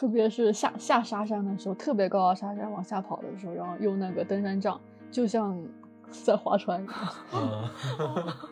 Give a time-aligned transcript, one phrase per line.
[0.00, 4.80] 特别是下下沙山的时候，特别高的沙山往下跑的时候，然后用那个登山杖，
[5.10, 5.62] 就像
[6.24, 6.96] 在划船一样。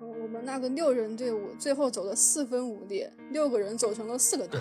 [0.00, 4.58] 我们那个六人队伍最后走了四分五裂，六个人走成了四个队。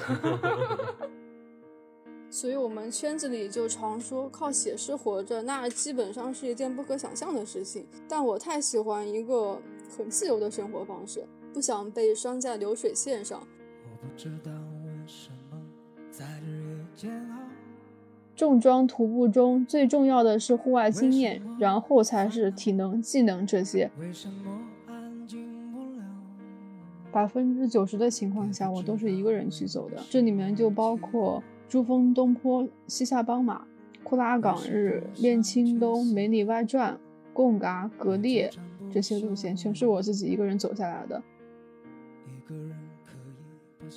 [2.29, 7.87] 所以，我们圈子里就常说靠写诗活着，那基本上是一件不可想象的事情。
[8.09, 9.57] 但我太喜欢一个
[9.97, 13.41] 很自由的生活方式，不想被拴在流水线上。
[18.35, 23.89] 重装徒步中最重要的是户外经验，然后才是体能、技能这些。
[27.11, 31.43] 百分之九十的情况下，我都是一个人去走的，这里面就包括。
[31.67, 33.65] 珠峰东坡、西夏邦马、
[34.03, 36.95] 库拉岗日、练青东、梅里外传、
[37.33, 38.51] 贡嘎、格列
[38.93, 41.23] 这些路线，全是我自己一个人走下来的。
[43.79, 43.89] 一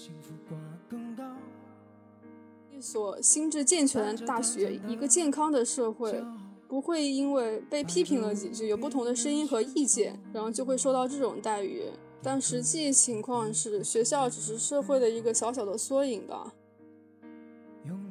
[2.80, 6.22] 所心智健全的大学，一个健康的社会，
[6.68, 11.84] 不会因为被批评了几句，有不同的声音和意见，然后就会受到这种待遇。
[12.22, 16.52] 但实际情况是，学校只是社会的一个小小的缩影吧。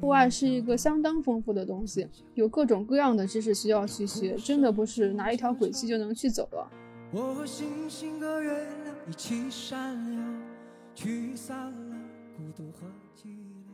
[0.00, 6.70] 户外是一个相当丰富的东西，有各种各样的知识需要去学，真的不是拿一条轨迹就能去走了。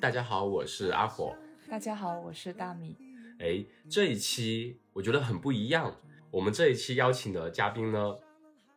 [0.04, 1.34] 大家好，我是阿火。
[1.66, 2.94] 大家好，我是大米。
[3.38, 5.98] 哎，这一期我觉得很不一样。
[6.30, 8.14] 我们这一期邀请的嘉宾呢，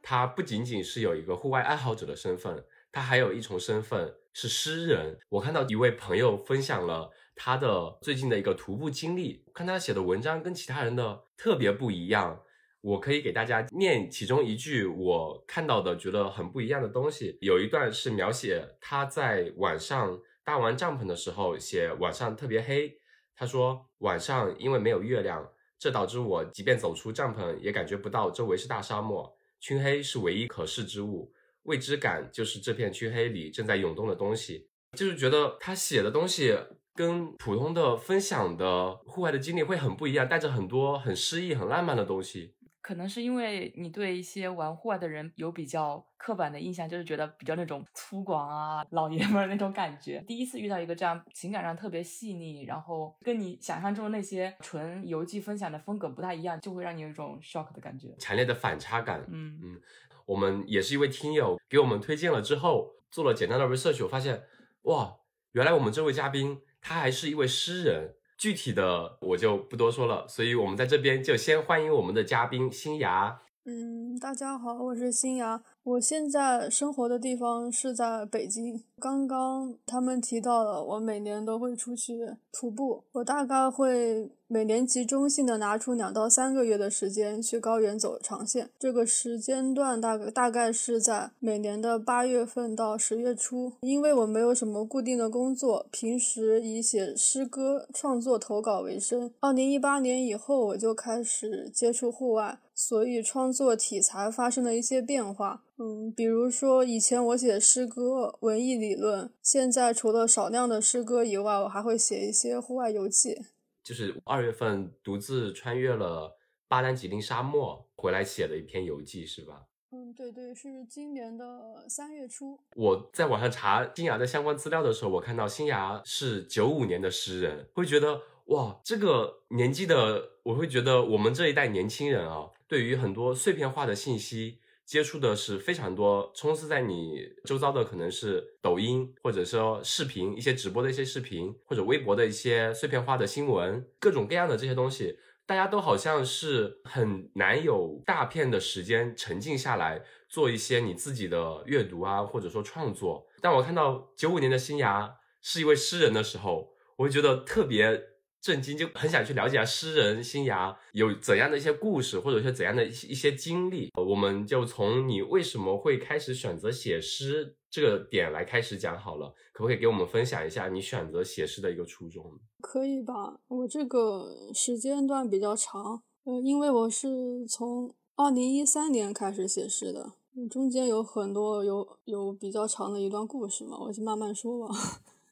[0.01, 4.15] 他不仅仅是有一个户外爱好者的身份，他还有一重身份。
[4.31, 12.41] 是诗人，我看到一位朋友分享了他的最近的一个徒步经历，看他写的文章跟其他人的特别不一样。
[12.79, 17.37] 我可以给大家念其中一句我看到的觉得很不一样的东西。
[17.41, 22.97] 有一段是描写他在晚上搭完帐篷的时候，写晚上特别黑。
[23.35, 25.45] 他说晚上因为没有月亮，
[25.77, 31.33] 这导致我即便走出帐篷也感觉不到周围是大沙漠，黢黑是唯一可视之物。
[31.63, 36.57] 未知感就是这片黢黑里正在涌动的东西，就是觉得他写的东西
[36.95, 42.55] 跟普通的分享的户外的经历会很不一样，带着很多很诗意、很浪漫的东西。
[42.87, 50.23] 可能是因为你对一些玩户外的人有比较刻板的印象，就是觉得比较那种粗犷啊、老爷们儿那种感觉。
[50.25, 59.21] 第一次遇到一个这样情感上特别细腻，然后跟你想象中那些纯游记分享的风格不太一样，就会让你有一种 shock 的感觉，强烈的反差感。
[59.27, 59.81] 嗯嗯。
[60.25, 64.43] 我们也是一位听友给我们推荐了之后，做了简单的 research，我发现，
[64.83, 65.13] 哇，
[65.51, 68.13] 原来我们这位嘉宾他还是一位诗人。
[68.37, 73.41] 具体的我就不多说了，所以我们在这边就先欢迎我们的嘉宾新芽。
[73.65, 75.61] 嗯，大家好，我是新芽。
[75.83, 78.81] 我现在生活的地方是在北京。
[78.99, 83.03] 刚刚他们提到了，我每年都会出去徒步。
[83.11, 88.71] 我大概会每年集中性的拿出两到三个月的时间去高原走长线。
[88.79, 93.73] 这个时间段大概大概是在每年的八月份到十月初。
[93.81, 99.31] 因为我没有什么固定的工作，平时以写诗歌创作投稿为生。
[99.39, 105.61] 二零一八年以后，我就开始接触户外，所以创作题材发生了一些变化。
[105.79, 113.35] 嗯，比如说以前我写诗歌、文艺理论，现在除了少量的诗歌以外，我还会写一些户外游记。
[113.83, 116.37] 就是二月份独自穿越了
[116.67, 119.63] 巴丹吉林沙漠回来写的一篇游记，是吧？
[119.91, 122.59] 嗯，对对，是今年的三月初。
[122.75, 134.59] 我在网上查新芽的相关资料的时候，我看到新芽是九五年的诗人，会觉得哇，这个年纪的，我会觉得我们这一代年轻人啊，对于很多碎片化的信息。
[134.87, 153.27] 接触的是非常多，充斥在你周遭的可能是抖音，或者说视频，一些直播的一些视频，或者微博的一些碎片化的新闻，各种各样的这些东西，大家都好像是很难有大片的时间沉静下来做一些你自己的阅读啊，或者说创作。
[153.41, 158.16] 但我看到九五年的新芽是一位诗人的时候，我会觉得特别。
[158.41, 163.89] 震惊，就很想去了解下诗人新芽有怎样的一些故事，或者说怎样的一些一些经历。
[163.95, 172.23] 我们就从你为什么会开始选择写诗这个点来开始讲好了，可不可以给我们分享一下你选择写诗的一个初衷？
[172.61, 180.13] 可以吧，我这个时间段比较长，呃，因为我是从二零一三年开始写诗的，
[180.49, 184.73] 中间有很多有有比较长的一段故事嘛，我就慢慢说吧。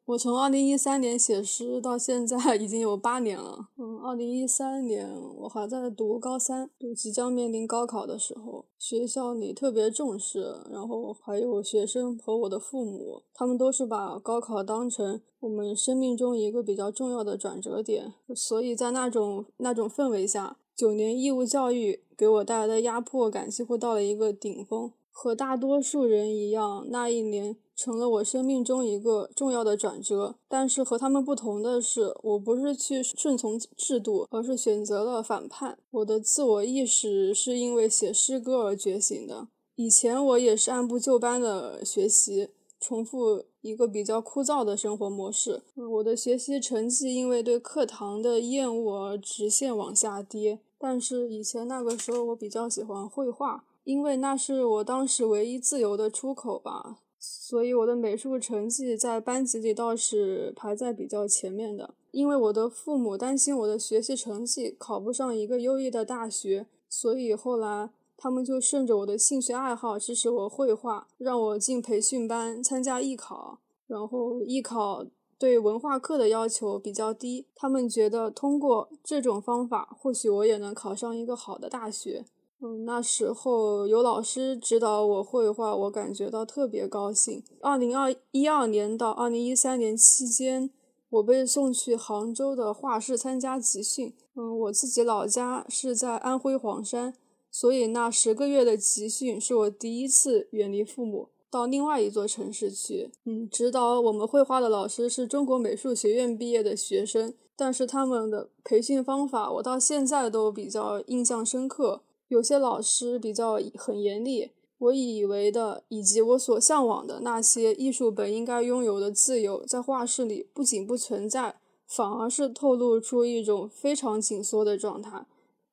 [0.08, 3.70] 我从二零一三年写诗到现在已经有八年了。
[3.76, 5.10] 嗯，二零一三年
[5.40, 24.92] 我还在读高三，就即将面临高考的时候，学校里特别重视，然后还有学生和我的父母，他们都是把高考当成我们生命中一个比较重要的转折点，所以在那种那种氛围下，九年义务教育给我带来的压迫感几乎到了一个顶峰。
[25.18, 30.36] 和大多数人一样，那一年成了我生命中一个重要的转折。
[30.48, 35.78] 但是和他们不同的是，我不是去顺从制度，而是选择了反叛。
[35.92, 39.48] 我的自我意识是因为写诗歌而觉醒的。
[39.76, 42.50] 以前我也是按部就班的学习，
[42.80, 45.64] 重复一个比较枯燥的生活模式。
[45.76, 50.60] 我的学习成绩因为对课堂的厌恶而直线往下跌。
[50.78, 53.66] 但是以前那个时候，我比较喜欢绘画。
[53.84, 61.94] 因为那是我当时唯一自由的出口吧，所以我的美术成绩在班级里倒是排在比较前面的。
[62.12, 73.60] 因为我的父母担心我的学习成绩考不上一个优异的大学，所以后来他们就顺着我的兴趣爱好支持我绘画，让我进培训班参加艺考。
[73.88, 75.06] 然后艺考
[75.38, 82.26] 对文化课的要求比较低，他们觉得通过这种方法，或许我也能考上一个好的大学。
[82.62, 87.44] 嗯，那时候有老师指导我绘画，我感觉到特别高兴。
[87.62, 90.72] 二零二一二年到二零一三年期间，
[91.10, 94.16] 我被送去杭州的画室参加集训。
[94.36, 97.14] 嗯，我自己老家是在安徽黄山，
[97.52, 103.12] 所以那十个月的集训是我第一次远离父母，到另外一座城市去。
[103.26, 112.02] 嗯，指导我们绘画的老师是中国美术学院毕业的学生，但是他们的培训方法我到现在都比较印象深刻。
[112.28, 121.56] 有些老师比较很严厉，我以为的以及我所向往的那些艺术本应该拥有的自由，在画室里不仅不存在，
[121.88, 125.26] 反而是透露出一种非常紧缩的状态。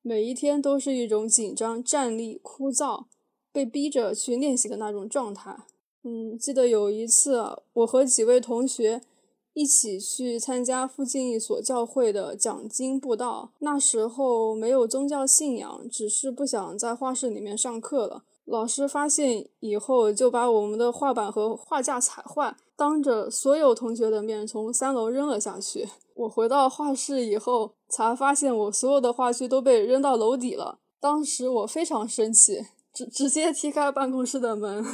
[0.02, 3.04] 每一天都是一种紧张、站立、枯燥、
[3.52, 5.56] 被逼着去练习的那种状态。
[6.04, 9.00] 嗯，记得有一次，我和几位同学。
[9.54, 13.50] 一起去参加附近一所教会的讲经布道。
[13.58, 18.24] 那时候没有宗教信仰，只是不想在画室里面上课了。
[18.44, 25.88] 老师发现以后，就把我们的画板和画架踩坏，当着所有同学的面从三楼扔了下去。
[26.14, 30.80] 我回到画室以后，才发现我所有的画具都被扔到楼底了。
[30.98, 34.84] 当时我非常生气，直直接踢开办公室的门。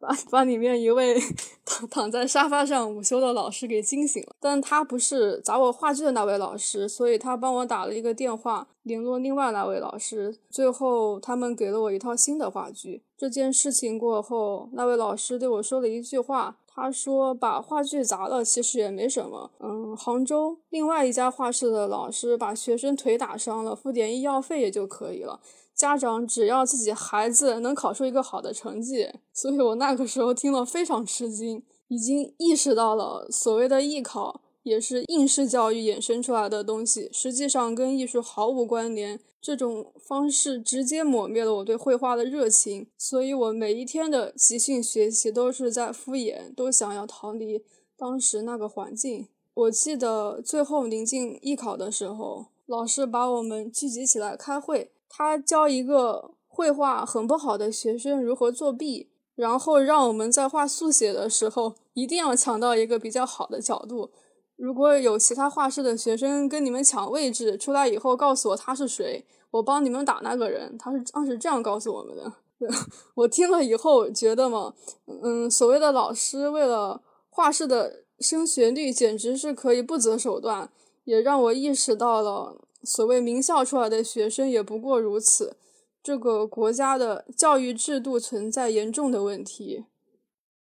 [0.00, 1.20] 把把里面一位
[1.66, 13.02] 躺躺在沙发上午休的老师给惊醒了，但他不是砸我话剧的那位老师，所以他帮我打了一个电话联络另外那位老师，最后他们给了我一套新的话剧。
[13.18, 25.40] 这件事情过后，那位老师对我说了一句话，他说把话剧砸了其实也没什么，嗯，杭州另外一家画室的老师把学生腿打伤了，付点医药费也就可以了。
[25.80, 39.18] 家长只要自己孩子能考出一个好的成绩，所以我那个时候听了非常吃惊，已经意识到了所谓的艺考也是应试教育衍生出来的东西，实际上跟艺术毫无关联。
[39.40, 47.64] 这种方式直接抹灭了我对绘画的热情，所以我每一天的集训学习都是在敷衍，都想要逃离
[47.96, 49.28] 当时那个环境。
[49.54, 54.90] 我记得最后临近艺考的时候，老师把我们聚集起来开会。
[55.12, 64.10] 他教一个绘画很不好的学生如何作弊，然后让我们在画速写的时候一定要抢到一个比较好的角度。
[64.56, 70.78] 如果有其他画室的学生跟你们抢位置，出来以后告诉我他是谁，我帮你们打那个人。
[70.78, 72.32] 他是当时这样告诉我们的。
[73.16, 74.74] 我听了以后觉得嘛，
[75.06, 80.70] 嗯，所谓的老师为了画室的升学率，简直是可以不择手段，
[81.04, 82.56] 也让我意识到了。
[82.82, 85.56] 所谓名校出来的学生也不过如此，
[86.02, 89.84] 这个国家的教育制度存在严重的问题。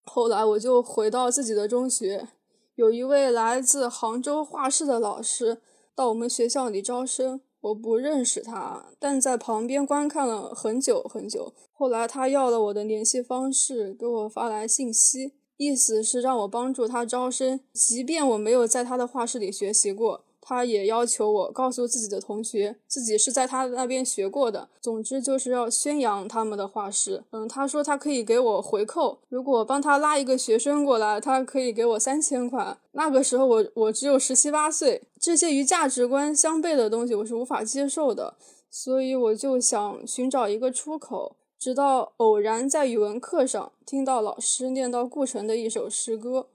[0.04, 2.28] 后来我就回到自己的中学，
[2.75, 5.61] 有一位来自杭州画室的老师
[5.94, 11.52] 到我们学校里招生，我不认识他，但在旁边观看了很久很久。
[11.73, 20.24] 后来他要了我的联系方式，给我发来信息，意思是让我帮助他招生，即便我没有在他的画室里学习过。
[20.47, 24.69] 他也要求我告诉自己的同学，自己是在他那边学过的。
[24.83, 27.25] 总之就是要宣扬他们的画室。
[27.31, 32.77] 嗯，他说他可以给我回扣，如果帮他拉一个学生过来，他可以给我三千块。
[32.93, 38.37] 那个时候我我只有十七八岁，这些与价值观相悖的东西我是无法接受的，
[38.71, 41.37] 所以我就想寻找一个出口。
[41.59, 46.49] 直到偶然在语文课上听到老师念到顾城的一首诗歌。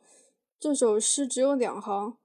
[0.60, 2.16] 这首诗只有两行，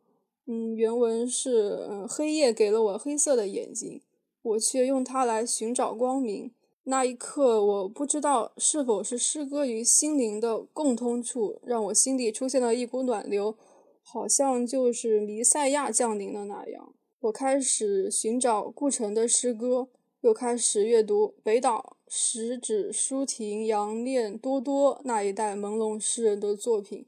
[0.47, 4.03] 嗯，原文是：黑夜给了我黑色的眼睛，
[4.43, 6.53] 我却用它来寻找光明。
[6.85, 13.57] 那一刻，我不知道是否是诗歌与心灵的共通处，让我心底出现了一股暖流，
[14.03, 16.93] 好像就是弥赛亚降临的那样。
[17.21, 19.89] 我开始寻找顾城的诗歌，
[20.21, 27.07] 又开始阅读北岛、石指、舒婷、杨炼、多多那一代朦胧诗人的作品。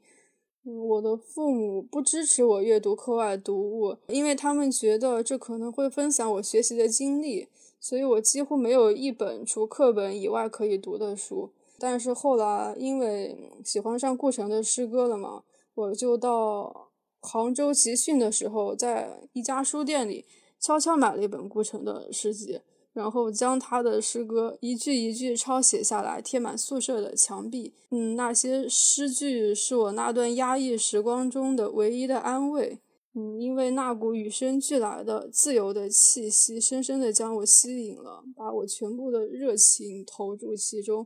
[0.75, 7.47] 我的父母不支持我阅读课外读物，因为他们觉得这可能会分享我学习的经历。
[7.79, 11.51] 所以我几乎没有一本除课本以外可以读的书。
[11.79, 15.43] 但是后来因为喜欢上顾城的诗歌了嘛，
[15.75, 16.89] 我就到
[17.21, 20.25] 杭州集训的时候，在一家书店里
[20.59, 22.59] 悄悄买了一本顾城的诗集，
[22.97, 27.75] 然后将他的诗歌一句一句抄写下来，贴满宿舍的墙壁。
[27.91, 32.79] 嗯，那些诗句是我那段压抑时光中的唯一的安慰。
[33.13, 41.05] 嗯，因为那股与生俱来的自由的气息，深深地将我吸引了，把我全部的热情投入其中。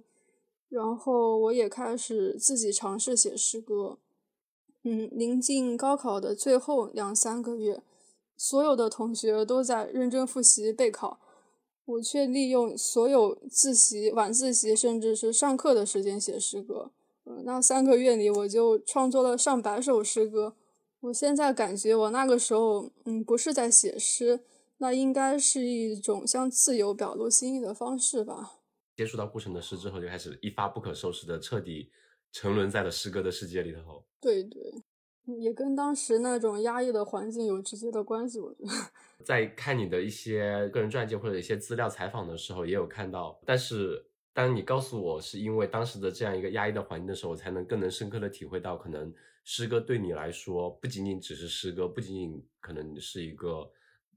[0.69, 3.97] 然后我也开始自己尝试写诗歌。
[4.85, 7.83] 嗯，临近高考的最后两三个月，
[8.37, 11.19] 所有的同学都在认真复习备考，
[11.91, 16.91] 我却利用所有自习、晚自习，甚至是上课的时间写诗歌。
[17.25, 20.55] 嗯，那三个月里，我就创作了上百首诗歌。
[21.01, 24.41] 我现在感觉我那个时候，嗯，不是在写诗，
[24.77, 28.59] 那应该是一种向自由表露心意的方式吧。
[28.95, 31.91] 接触到顾城的诗之后，就开始一发不可收拾的彻底
[32.31, 34.03] 沉沦在了诗歌的世界里头。
[34.19, 34.83] 对对，
[35.39, 38.39] 也跟当时那种压抑的环境有直接的关系。
[38.39, 38.69] 我觉得，
[39.23, 43.39] 在看你的一些个人传记或者一些资料采访的时候，也有看到。
[43.45, 49.13] 但是，当你告诉我是因为当时的这样一个压抑的环境的时候，我才能更能深刻的体会到可能。
[49.43, 53.69] 诗歌对你来说，不仅仅只是诗歌，不仅仅可能是一个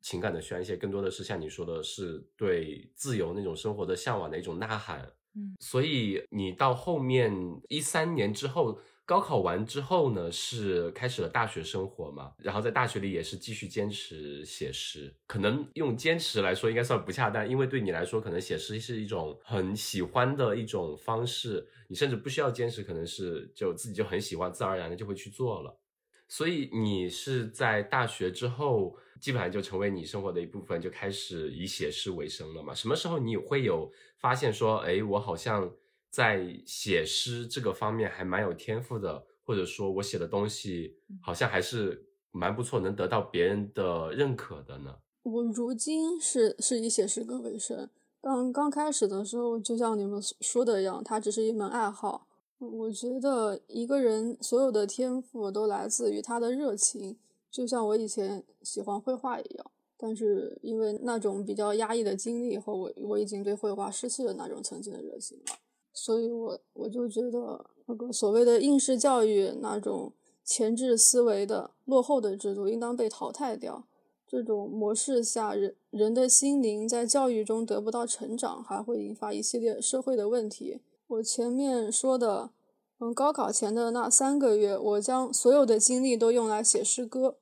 [0.02, 5.00] 情感的宣泄，更多的是像你说的，是对自由那种生活的向往的一种呐喊。
[5.34, 7.32] 嗯，所以你到后面
[7.68, 8.78] 一三年之后。
[9.06, 25.78] 高考完之后呢，是开始了大学生活嘛，然后在大学里也是继续坚持写诗，可能用坚持来说应该算不恰当，因为对你来说，可能写诗是一种很喜欢的一种方式，你甚至不需要坚持，可能是就自己就很喜欢，自然而然的就会去做了。
[26.26, 32.72] 所以你是在大学之后，基本上就成为你生活的一部分，就开始以写诗为生了嘛？
[32.74, 35.70] 什么时候你会有发现说，哎，我好像。
[36.14, 44.94] 在写诗这个方面还蛮有天赋的，或者说我写的东西好像还是蛮不错，能得到别人的认可的呢。
[45.24, 47.90] 我如今是是以写诗歌为生，
[48.20, 52.28] 但刚开始的时候，就像你们说的一样，它只是一门爱好。
[52.58, 57.16] 我觉得一个人所有的天赋都来自于他的热情，
[57.50, 65.56] 就像我以前喜欢绘画一样，但是因为那种比较压抑的经历以后，我我已经对绘画失去了那种曾经的热情了。
[65.94, 70.12] 所以，我我就觉得那个所谓的应试教育那种
[70.44, 73.86] 前置思维的落后的制度应当被淘汰掉。
[74.26, 80.80] 这种模式下，人人的心灵在教育中得不到成长，还会引发一系列社会的问题。
[81.06, 82.50] 我前面说的，
[82.98, 87.36] 嗯，高考前的那三个月，我将所有的精力都用来写诗歌。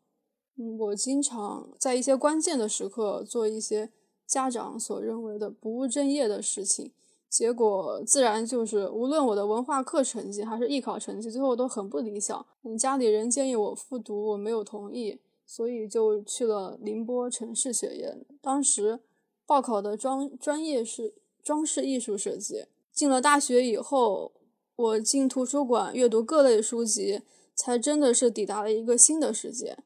[0.59, 3.90] 嗯，我经常在一些关键的时刻做一些
[4.26, 6.92] 家长所认为的不务正业的事情。
[7.33, 12.45] 结果自然就是，无论我的文化课成绩还是艺考成绩，最后都很不理想。
[12.79, 18.23] 家里人建议我复读，我没有同意，所以就去了宁波城市学院。
[18.43, 19.01] 当时
[19.47, 22.67] 报考的专专业是装饰艺术设计。
[22.93, 24.33] 进了大学以后，
[24.77, 27.23] 我进图书馆阅读各类书籍，
[27.55, 29.79] 才真的是抵达了一个新的世界。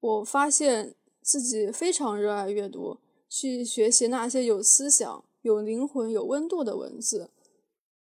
[0.00, 5.24] 我发现自己非常热爱阅读，去学习那些有思想。
[5.44, 7.28] 有灵魂、有温度的文字，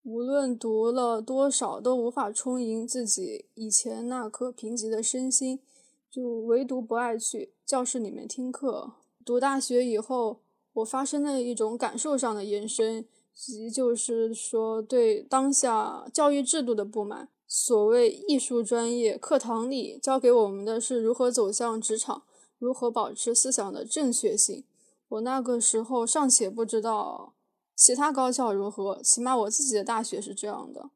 [0.02, 5.60] 无论读了多少，都无法充盈自己以前那颗贫瘠的身心。
[6.10, 8.94] 就唯独不爱去教室里面听课。
[9.24, 10.40] 读大学以后，
[10.72, 17.28] 我发生了一种感受上的延伸，即就是说对当下教育制度的不满。
[17.46, 22.24] 所谓艺术专业，课堂里教给我们的是如何走向职场，
[22.58, 24.64] 如何保持思想的正确性。
[25.08, 27.34] 我那个时候尚且不知道
[27.74, 30.90] 其他高校如何，起码我自己的大学是这样的。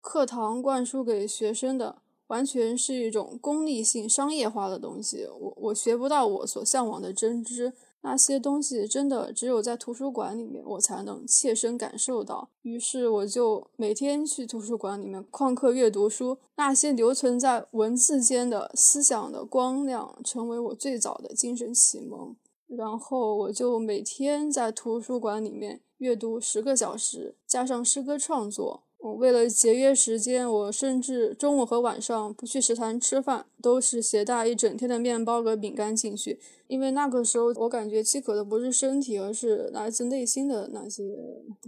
[0.00, 7.72] 课堂灌输给学生的完全是一种功利性、商业化的东西，我我学不到我所向往的真知。
[8.02, 12.50] 那些东西真的只有在图书馆里面我才能切身感受到。
[12.60, 22.36] 于是我就每天去图书馆里面旷课阅读书，那些留存在文字间的思想的光亮，成为我最早的精神启蒙。
[22.68, 28.82] 然后我就每天在图书馆里面阅读十个小时，加上诗歌创作。
[28.98, 36.40] 我为了节约时间，我甚至中午和晚上不去食堂吃饭，都是携带一整天的面包和饼干进去。
[36.68, 41.04] 因为那个时候我感觉饥渴的不是身体，而是来自内心的那些。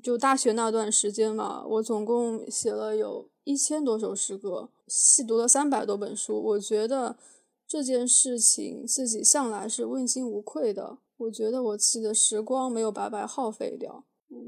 [0.03, 6.43] 就大学那段时间嘛，我总共写了有一千多首诗歌，细读了三百多本书。
[6.43, 7.17] 我觉得
[7.66, 10.99] 这件事情自己向来是问心无愧的。
[11.16, 14.04] 我觉得我自己的时光没有白白耗费掉。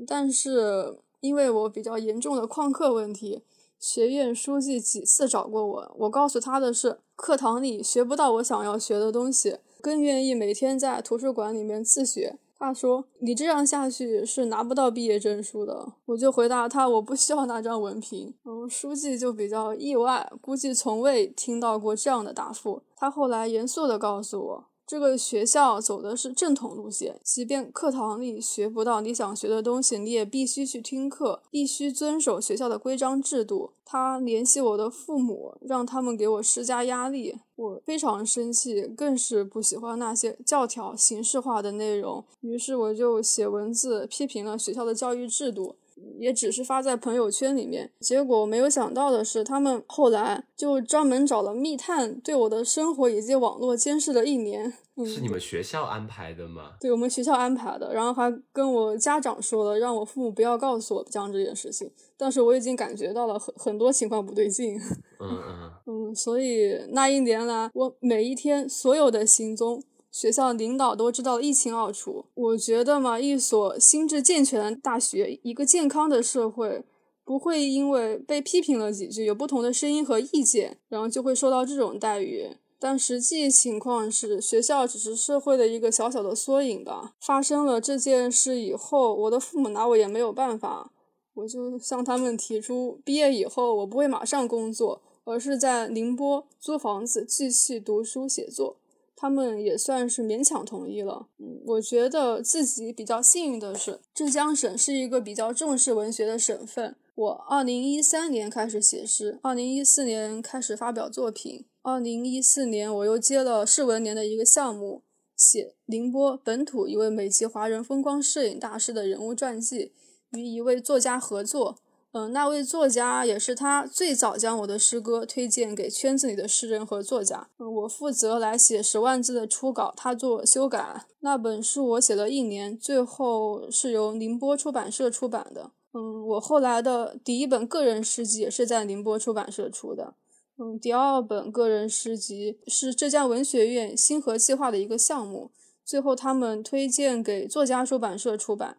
[0.07, 1.01] 但是。
[1.21, 3.43] 因为我比较严重的旷课问题，
[3.81, 12.39] 学院书记几次找过我，我告诉他的是，课堂里学不到我想要学的东西，更愿意每天在图书馆里面自学。
[12.59, 22.83] 他说：“你这样下去是拿不到毕业证书的。”我就回答他：“我不需要那张文凭。”然后，书记就比较意外，估计从未听到过这样的答复。
[22.97, 24.65] 他后来严肃地告诉我。
[24.89, 33.73] 这个学校走的是正统路线，即便课堂里学不到你想学的东西，你也必须去听课，必须遵守学校的规章制度。
[33.85, 42.25] 他联系我的父母，让他们给我施加压力，我非常生气，更是不喜欢那些教条形式化的内容。
[42.41, 45.77] 于是我就写文字批评了学校的教育制度。
[46.19, 54.73] 也只是发在朋友圈里面，结果没有想到的是，他们后来就专门找了密探，对我的生活以及网络监视了一年。
[55.07, 56.73] 是你们学校安排的吗？
[56.81, 61.89] 对我们学校安排的，然后还跟我家长说了，让我父母不要告诉我这样这件事情。
[62.17, 64.77] 但是我已经感觉到了很很多情况不对劲。
[65.21, 69.81] 嗯嗯 嗯，所以那一年来，我每一天所有的行踪。
[70.11, 72.25] 学校领导都知道一清二楚。
[72.35, 76.85] 我觉得嘛，一所心智健全的大学，一个健康的社会，
[77.25, 82.57] 不会因为被批评了几句，有不同的声音和意见，然后就会受到这种待遇。
[82.81, 87.15] 但实际情况是，学校只是社会的一个小小的缩影吧。
[87.21, 90.93] 发生了这件事以后，我的父母拿我也没有办法，
[91.35, 98.77] 我就向他们提出，毕业以后我不会马上工作，而是在宁波租房子继续读书写作。
[99.21, 101.27] 他们也算是勉强同意了。
[101.39, 106.95] 嗯，我觉得自己比较幸运的是，浙江省是一个比较重视文学的省份。
[107.17, 115.03] 我二零一三年开始写诗，二零一四年开始发表作品，二零一四年我又接了市文联的一个项目，
[115.37, 119.91] 写宁波本土一位美籍华人风光摄影大师的人物传记，
[120.31, 121.81] 与一位作家合作。
[122.13, 127.49] 嗯，那位作家也是他最早将我的诗歌推荐给圈子里的诗人和作家。
[127.59, 131.05] 嗯，我负责来写十万字的初稿，他做修改。
[131.21, 135.73] 那本书我写了一年，最后是由宁波出版社出版的。
[135.93, 140.15] 嗯，我后来的第一本个人诗集也是在宁波出版社出的。
[140.57, 145.51] 嗯，第二本个人诗集是浙江文学院星河计划的一个项目，
[145.85, 148.79] 最后他们推荐给作家出版社出版。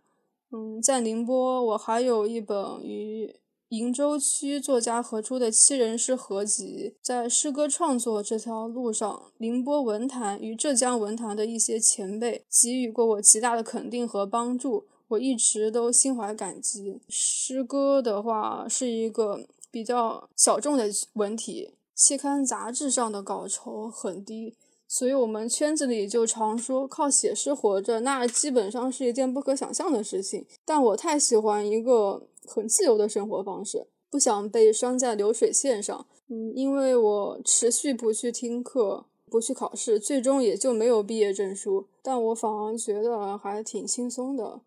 [0.52, 3.36] 嗯，在宁波，我还有一本与
[3.70, 6.96] 鄞州区作家合出的七人诗合集。
[7.04, 17.00] 在诗歌创作这条路上，宁波文坛与浙江文坛的一些前辈给予过我极大的肯定和帮助，我一直都心怀感激。
[17.08, 24.56] 诗歌的话是一个比较小众的文体，期刊杂志上的稿酬很低。
[24.91, 30.43] 所以，我们圈子里就常说靠写诗活着，那基本上是一件不可想象的事情。
[30.65, 36.08] 但我太喜欢一个很自由的生活方式，不想被拴在流水线上。
[36.28, 41.86] 嗯，因为我持续不去听课，不去考试，最终也就没有毕业证书。
[42.02, 44.60] 但我反而觉得还挺轻松的。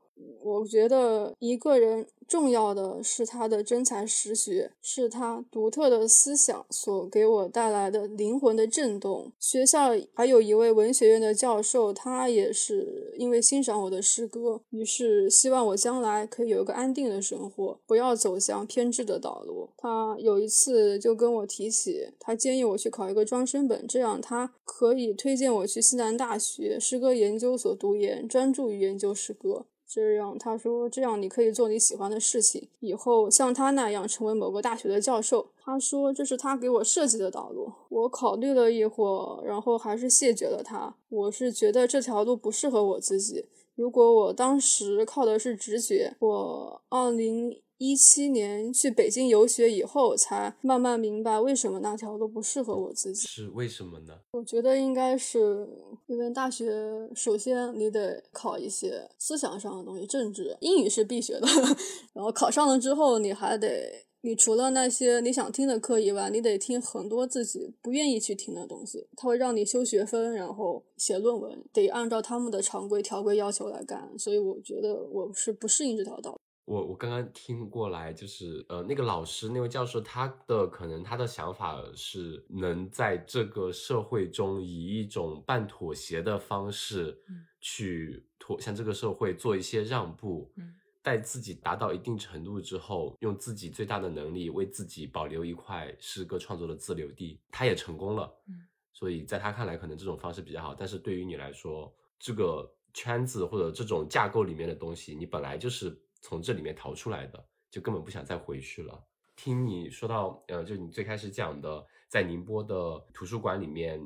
[0.42, 2.06] 我觉得一个人。
[2.28, 9.30] 重要的是他的真才实学，是他独特的思想所给我带来的灵魂的震动。
[9.38, 19.68] 学校还有一位文学院的教授，他也是因为欣赏我的诗歌，于是希望我将来可以有一个安定的生活，不要走向偏执的道路。
[19.76, 29.66] 他有一次就跟我提起，他建议我去考一个专升本，这样他可以推荐我去西南大学诗歌研究所读研，专注于研究诗歌。
[29.94, 35.50] 这样，他说这样你可以做你喜欢的事情，以后像他那样成为某个大学的教授。
[35.61, 37.70] 他说这是他给我设计的道路。
[37.90, 40.94] 我考虑了一会儿，然后还是谢绝了他。
[41.11, 43.44] 我是觉得这条路不适合我自己。
[43.74, 47.61] 如果我当时靠的是直觉，我二零。
[47.83, 53.27] 一七年去北京游学以后，才慢慢明白为什么那条路不适合我自己。
[53.27, 54.14] 是为什么呢？
[54.35, 55.68] 我觉得应该是
[56.07, 56.73] 因为大学
[57.12, 61.49] 首先你得考一些思想上的东西，政治、英语是必学的，
[62.14, 76.38] 然后考上了之后，你还得，你除了那些你想听的课以外，你得听很多自己不愿意去听的东西，他会让你修学分，然后写论文，得按照他们的常规条规要求来干，所以我觉得我是不适应这条道。
[76.64, 87.20] 我我刚刚听过来，就是呃，那个老师那位教授，他的可能他的想法是能在这个社会中以一种半妥协的方式
[87.61, 90.72] 去妥向这个社会做一些让步，嗯，
[91.03, 98.55] 在自己达到一定程度之后，用自己最大的能力为自己保留一块诗歌创作的自留地，他也成功了，嗯，
[98.92, 106.01] 所以在他看来，可能这种方式比较好，但是对于你来说，这个圈子或者这种架构里面的东西，你本来就是。
[106.22, 109.04] 从这里面逃出来的，就根本不想再回去了。
[109.35, 112.74] 听你说到，呃，就你最开始讲的，在宁波的
[113.12, 114.00] 图书馆里面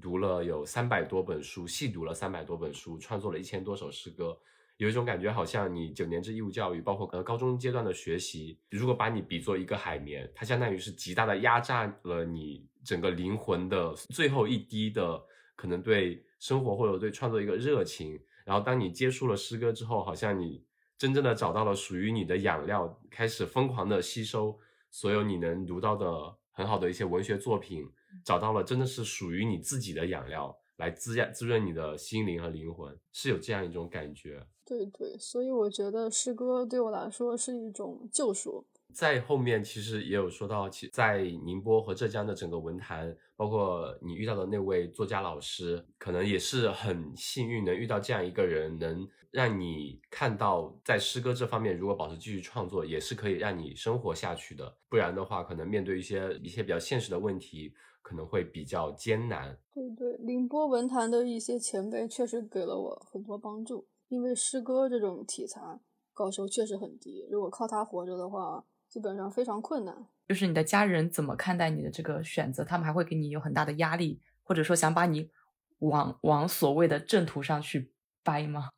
[0.00, 4.38] 读了有三百多本书，细读了三百多本书，创作了一千多首诗歌，
[4.76, 15.20] 有一种感觉，好像你九年制义务教育，包括可能高中阶段的学习，如果把你比作一个海绵，它相当于是极大的压榨了你整个灵魂的最后一滴的
[15.56, 18.20] 可能对生活或者对创作一个热情。
[18.44, 20.64] 然后当你接触了诗歌之后，好像你。
[20.98, 24.58] 真正的找到了属于你的养料，开始疯狂的吸收
[24.90, 27.84] 所有你能读到的很好的一些文学作品，
[28.24, 34.46] 找到了真的是属于你自己的养料，来滋养滋润你的心灵和灵魂，是有这样一种感觉。
[34.64, 38.66] 对对，所以我觉得诗歌对我来说是一种救赎。
[38.94, 54.74] 在后面其实也有说到，其在宁波和浙江的整个文坛，包括你遇到的那位作家老师，可能也是很幸运能遇到这样一个人，能让你看到在诗歌这方面，如果保持继续创作，也是可以让你生活下去的。
[54.88, 59.58] 不然的话，可能面对一些一些比较现实的问题，可能会比较艰难。
[59.74, 65.60] 对对，宁波文坛的一些前辈确实给了我很多帮助，因为诗歌这种题材
[66.14, 68.64] 稿酬确实很低，如果靠它活着的话。
[68.88, 70.06] 基本上非常困难。
[70.28, 72.64] 就是你的家人怎么看待你的这个选择？
[72.64, 75.30] 他们还会给你有很大的压力，或者说想把你
[75.78, 77.92] 往往所谓的正途上去
[78.24, 78.70] 掰吗？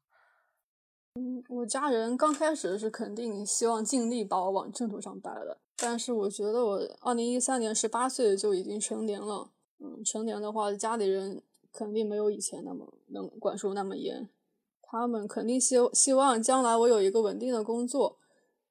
[1.15, 9.51] 嗯，我家人刚开始是肯定希望尽力把我往正途上掰的，但是我觉得我二零一三年十八岁就已经成年了。
[9.79, 11.41] 嗯，成年的话，家里人
[11.73, 14.29] 肯定没有以前那么能管束那么严，
[14.83, 18.19] 他们肯定希希望将来我有一个稳定的工作。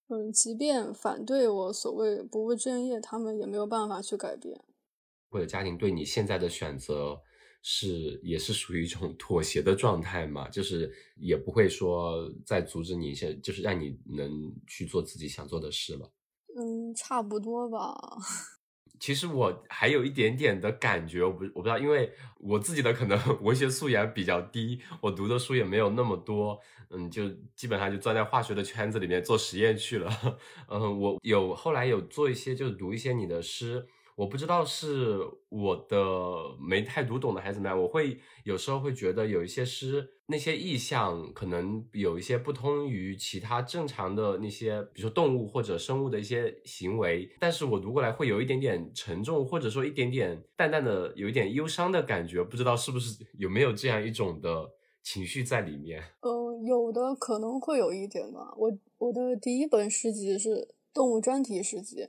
[0.10, 4.64] 嗯，即便反对我所谓不务正业，他们也没有办法去改变。
[5.30, 7.22] 或者家庭对你现在的选择
[7.62, 10.48] 是也是属于一种 妥协的状态嘛？
[10.50, 16.10] 就是也不会说再阻止你，一些就是让你能去做自己想做的事了。
[16.56, 17.94] 嗯，差不多吧。
[19.00, 30.10] 其实我还有一点点的感觉，我不我不知道，因为我自己的可能 文学素养比较低，我读的书也没有那么多，嗯，就基本上就钻在化学的圈子里面做实验去了。
[30.70, 33.86] 嗯，我有后来有做一些，就是读一些你的诗。
[34.18, 35.96] 我不知道是我的
[36.60, 54.68] 没太读懂的还是怎么样，我会有时候会觉得有一些诗那些意象可能有一些不通于其他正常的那些，比如说动物或者生物的一些行为，但是我读过来会有一点点沉重，或者说一点点淡淡的有一点忧伤的感觉，不知道是不是有没有这样一种的
[55.04, 56.02] 情绪在里面？
[56.22, 58.52] 嗯，有的可能会有一点吧。
[58.58, 62.08] 我我的第一本诗集是动物专题诗集。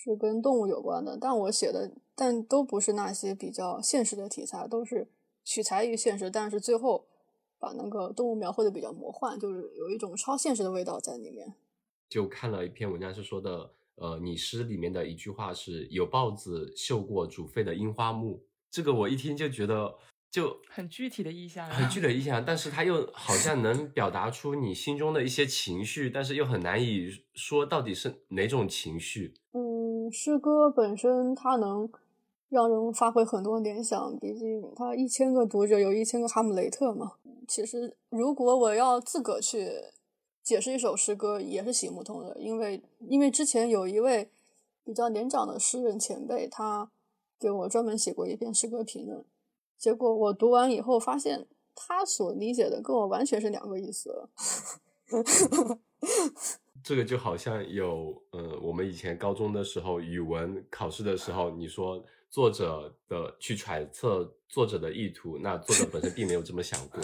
[0.00, 5.08] 是跟动物有关的，但我写的但都不是那些比较现实的题材，都是
[5.44, 7.04] 取材于现实，但是最后
[7.58, 11.52] 把那个动物描绘的比较魔幻，就是有一种超现实的味道在里面。
[12.08, 19.98] 就看了一篇文章是说的，呃，你诗里面的一句话是有豹子嗅过煮沸的樱花木，这个我一听就觉得。
[20.30, 29.32] 就很具体的意象，很具体的意象，但是它又好像 能表达出你心中的一些情绪，但是又很难以说到底是哪种情绪。
[30.10, 31.88] 诗歌本身它能
[32.48, 37.12] 让人发挥很多联想，毕竟它一千个读者有一千个哈姆雷特嘛。
[37.46, 39.70] 其实如果我要自个去
[40.42, 44.30] 解释一首诗歌，也是行不通的，因为因为之前有一位
[44.84, 46.90] 比较年长的诗人前辈，他
[47.38, 49.24] 给我专门写过一篇诗歌评论。
[49.76, 54.28] 结果我读完以后发现，他所理解的跟我完全是两个意思。
[56.82, 67.00] 这个就好像有，呃，我们以前高中的时候语文考试的时候，你说作者的去揣测作者的意图，那作者本身并没有这么想过。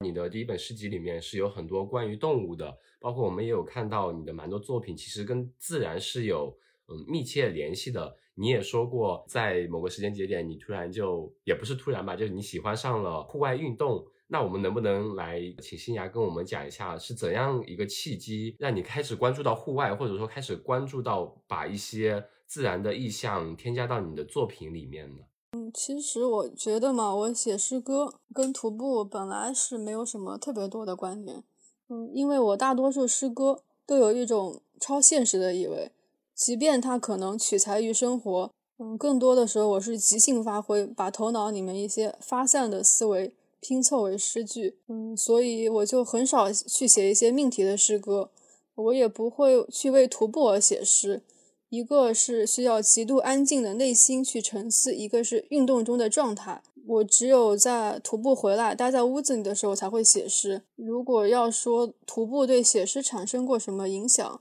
[0.00, 6.56] 你的第一本诗集里面是有很多关于动物的，包括我们也有看到你的蛮多作品，其实跟自然是有。
[6.88, 8.14] 嗯密切联系的。
[8.34, 14.04] 你也说过，在某个时间节点，你突然就也不是突然吧，就是你喜欢上了户外运动。
[14.32, 25.22] 那我们能不能来请新芽跟我们讲一下，是怎样一个契机让你开始关注到户外，或者说开始关注到把一些自然的意象添加到你的作品里面呢？
[25.52, 31.44] 嗯，其实我觉得嘛，我写诗歌跟徒步本来是没有什么特别多的关联。
[31.90, 35.92] 嗯，因为我大多数诗歌都有一种超现实的意味，
[36.34, 43.34] 即便它可能取材于生活，嗯，更多的时候我是即兴发挥，把头脑里面一些发散的思维。
[43.62, 48.28] 拼凑为诗句，嗯，所以我就很少去写一些命题的诗歌，
[48.74, 51.22] 我也不会去为徒步而写诗。
[51.68, 56.62] 一个是需要极度安静的内心去沉思，一个是运动中的状态。
[56.84, 60.62] 我只有在徒步回来，待在屋子里的时候才会写诗。
[60.74, 64.40] 如果要说徒步对写诗产生过什么影响，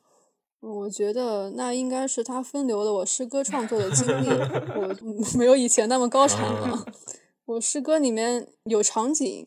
[0.59, 4.27] 我觉得那应该是它分流了我诗歌创作的经历，
[4.75, 6.85] 我没有以前那么高产了。
[7.51, 9.45] 我诗歌里面有场景，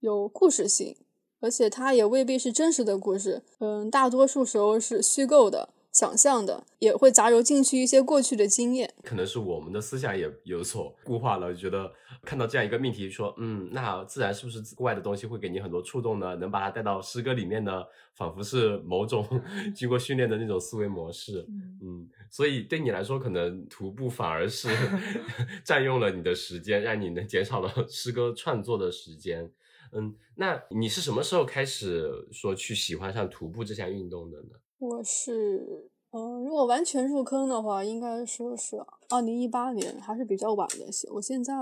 [0.00, 0.96] 有故事性，
[1.38, 8.92] 而且它也未必是真实的故事，嗯，大多数时候是虚构的、想象的，也会杂糅进去一些过去的经验。
[9.02, 11.90] 可能是我们的思想也有所固化了，觉得
[12.22, 16.36] 看到这样一个命题，说，嗯，那自然是不是户外的东西会给你很多触动呢？
[16.36, 17.82] 能把它带到诗歌里面呢？
[18.12, 19.26] 仿佛是某种
[19.74, 21.46] 经过训练的那种思维模式，
[21.82, 22.06] 嗯。
[22.28, 24.68] 所以对你来说，可能徒步反而是
[25.64, 29.50] 占用了你的时间，让你能减少了 诗歌创作的时间。
[29.92, 34.48] 嗯，那你是什么时候开始说去喜欢上徒步这项运动的呢？
[34.78, 38.76] 我是，嗯，如果完全入坑的话，应该说是
[39.08, 40.86] 二零一八年，还是比较晚的。
[41.12, 41.54] 我现在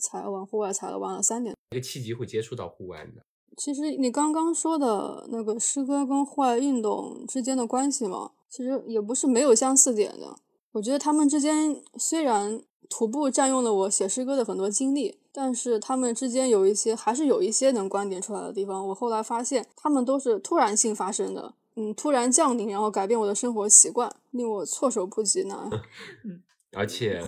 [0.00, 1.54] 才玩户外，才玩了三年。
[1.70, 3.22] 一个契机会接触到户外的？
[3.56, 8.32] 其实你刚刚说的那个诗歌跟户外运动之间的关系嘛。
[8.50, 10.34] 其实也不是没有相似点的，
[10.72, 18.88] 我觉得他们之间虽然徒步占用了我写诗歌的很多精力，但是他们之间有一些还是有一些能观点出来的地方。
[18.88, 25.70] 我后来发现，他们都是突然性发生的，嗯，突然降临，然后改变我的生活习惯，令我措手不及呢。
[26.26, 27.22] 嗯，而且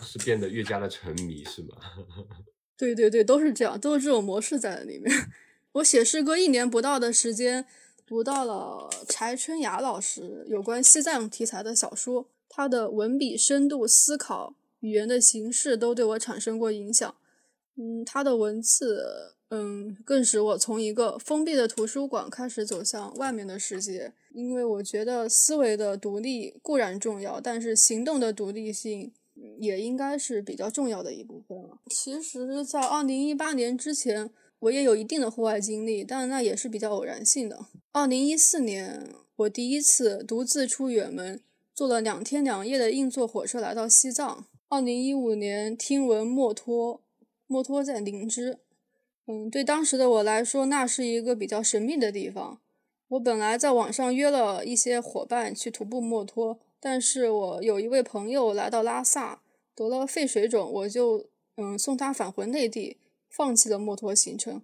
[0.00, 1.76] 是变得越加的沉迷，是吗？
[2.78, 5.12] 对对对，都是这样，都是这种模式在里面。
[5.72, 7.66] 我写诗歌一年不到的时间。
[8.06, 17.16] 读到了柴春雅老师有关西藏题材的小说，他的文笔深度、思考、语言的形式都对我产生过影响。
[17.76, 24.12] 嗯，他的文字，嗯，更使我从一个封闭的图书馆开始走向外面的世界。
[24.32, 29.12] 因为我觉得思维的独立固然重要，但是行动的独立性
[29.58, 31.78] 也应该是比较重要的一部分了。
[31.90, 34.30] 其实，在二零一八年之前。
[34.60, 37.66] 我也有一定的户外经历，但那也是比较偶然性的。
[37.92, 41.42] 二零一四年，我第一次独自出远门，
[41.74, 44.46] 坐了两天两夜的硬座火车来到西藏。
[44.70, 47.02] 二零一五年，听闻墨脱，
[47.46, 48.58] 墨脱在林芝。
[49.26, 52.60] 嗯，对当时的我来说，那是一个比较神秘的地方。
[53.08, 59.42] 我本来在网上约了一些伙伴去徒步墨脱，但是我有一位朋友来到拉萨
[59.74, 62.98] 得了肺水肿，我就嗯送他返回内地。
[63.28, 64.62] 放弃了墨脱行程，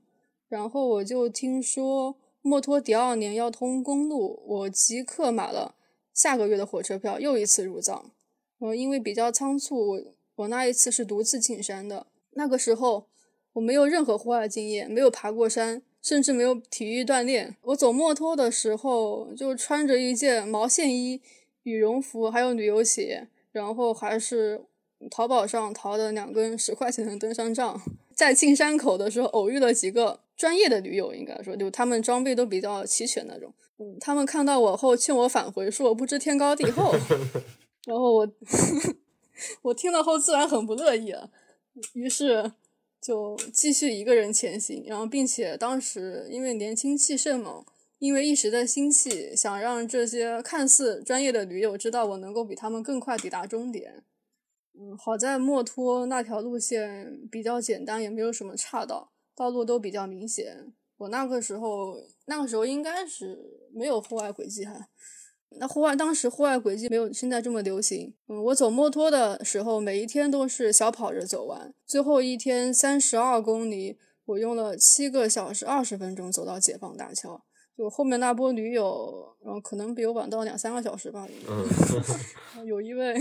[0.48, 5.74] 然后我就听说墨脱第二年要通公路，我即刻买了
[6.14, 8.12] 下个月的火车票，又一次入藏。
[8.60, 10.02] 呃，因为比较仓促，我
[10.36, 12.06] 我那一次是独自进山的。
[12.32, 13.06] 那个时候
[13.54, 17.56] 我没有任何户外经验，没有爬过山，甚至没有体育锻炼。
[17.62, 21.20] 我走墨脱的时候就穿着一件毛线衣、
[21.62, 24.62] 羽绒服，还有旅游鞋，然后还是
[25.10, 27.80] 淘宝上淘的两根十块钱的登山杖。
[28.14, 33.52] 在进山口的时候，偶遇了几个专业的驴友，应该说，就他们装备都比较齐全那种。
[33.98, 36.94] 他们看到我后劝我返回，说我不知天高地厚。
[37.84, 38.28] 然后我
[39.62, 41.30] 我听了后自然很不乐意了，
[41.94, 42.52] 于是
[43.00, 44.84] 就继续一个人前行。
[44.86, 47.64] 然后，并且当时因为年轻气盛嘛，
[47.98, 54.04] 因为一时的心气，想让这些看似专业的驴友知道我能够比他们更快抵达终点。
[54.74, 60.72] 嗯，好在墨脱那条路线比较简单，也没有什么岔道，道路都比较明显。
[60.96, 64.88] 我那个时候，那个时候应该是没有户外轨迹哈。
[65.58, 68.12] 那户外当时户外轨迹没有现在这么流行。
[68.28, 77.42] 嗯，我走墨脱的时候，每一天都是小跑着走完，最后一天三十二公里，我用了七个小时二十分钟走到解放大桥。
[77.74, 81.26] 就后面那波驴友，然后可能比我晚到两三个小时吧。
[81.48, 81.66] 嗯，
[82.68, 83.14] 有一位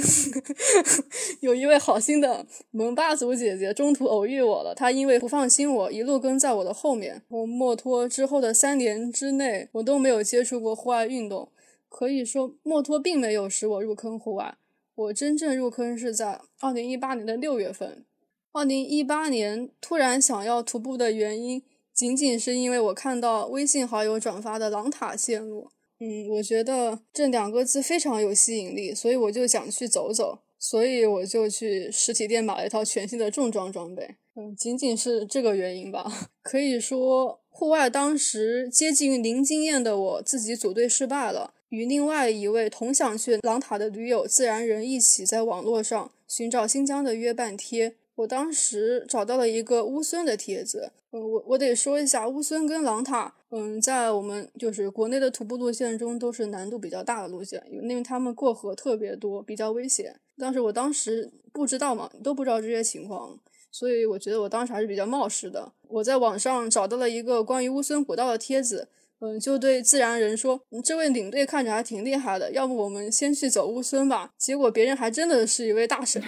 [1.40, 7.24] 有一位好心的蒙巴族姐姐中途偶遇我了，她因为不放心我，一路跟在我的后面。
[7.30, 11.50] 我墨脱之后的三年之内，我都没有接触过户外运动，
[11.92, 14.56] 可以说墨脱并没有使我入坑户外。
[14.96, 18.06] 我真正入坑是在二零一八年的六月份。
[18.54, 21.62] 二零一八年突然想要徒步的原因，
[21.94, 25.70] 仅仅是因为我看到微信好友转发的狼塔线路。
[26.00, 34.16] 嗯，我觉得这两个字非常有吸引力，所以我就想去走走，所以我就去实体店买了一套全新的重装装备。
[34.36, 36.12] 嗯，仅仅是这个原因吧。
[36.42, 41.54] 可以说，户外当时接近零经验的我自己组队失败了。
[41.72, 47.96] 与另外一位同想去狼塔的驴友自然人一起在网络上寻找新疆的约伴贴。
[48.16, 50.92] 我当时找到了一个乌孙的帖子。
[51.12, 60.14] 呃，我我得说一下，乌孙跟狼塔，嗯，在我们就是国内的徒步路线中都是难度比较大的路线，因为他们过河特别多，比较危险。
[60.38, 63.40] 但是我当时不知道嘛，都不知道这些情况，
[63.72, 65.72] 所以我觉得我当时还是比较冒失的。
[65.88, 68.90] 我在网上找到了一个关于乌孙古道的帖子。
[69.24, 76.20] 嗯，就对自然人说：“这位领队看着还挺厉害的，要不我们先去走乌孙吧？”结果别人还真的是一位大神。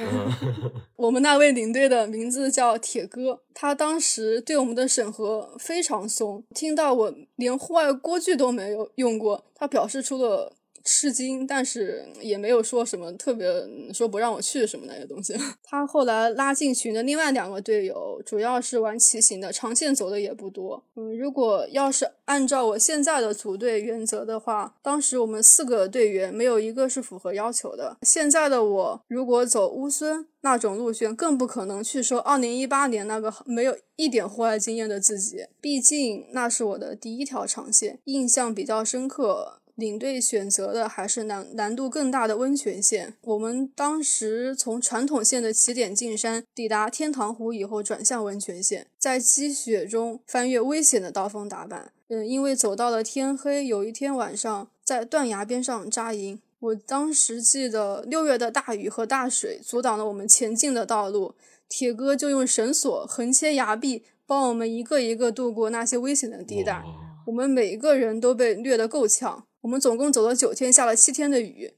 [0.96, 6.44] 我们那位领队的名字叫铁哥，他当时对我们的审核非常松。
[6.54, 10.54] 听到我连户外锅具都没有用过，他表示出了。
[10.84, 13.48] 吃惊，但是也没有说什么特别
[13.94, 15.34] 说不让我去什么那些东西。
[15.64, 20.84] 他后来拉进群的另外两个队友，主要是玩骑行的，长线走的也不多。
[20.96, 27.98] 嗯，如果要是按照我现在的组队原则的话，当时我们四个队员没有一个是符合要求的。
[28.02, 39.60] 现在的我如果走乌孙那种路线，更不可能去说二零一八年那个没有一点户外经验的自己，毕竟那是我的第一条长线，印象比较深刻。
[39.76, 43.16] 领队选择的还是难难度更大的温泉线。
[43.22, 51.92] 我们当时从传统线的起点进山，抵达天堂湖以后，转向温泉线，在积雪中翻越危险的刀锋打板。
[52.10, 56.40] 嗯，因为走到了天黑，有一天晚上在断崖边上扎营。
[56.60, 61.34] 我当时记得六月的大雨和大水阻挡了我们前进的道路，
[61.68, 66.84] 铁哥就用绳索横切崖壁，帮我们一个一个渡过那些危险的地带。
[67.26, 69.46] 我们每一个人都被虐得够呛。
[69.64, 71.74] 我们总共走了九天，下了七天的雨。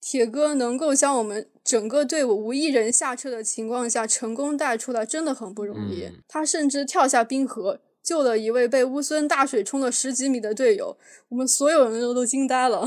[0.00, 6.08] 铁哥能够将我们整个队伍无一人下车的情况下成功带出来，真的很不容易。
[6.28, 10.96] 他甚至跳下冰河，救了一位被乌孙大水冲了十几米的队友。
[11.30, 12.86] 我们所有人都都惊呆了。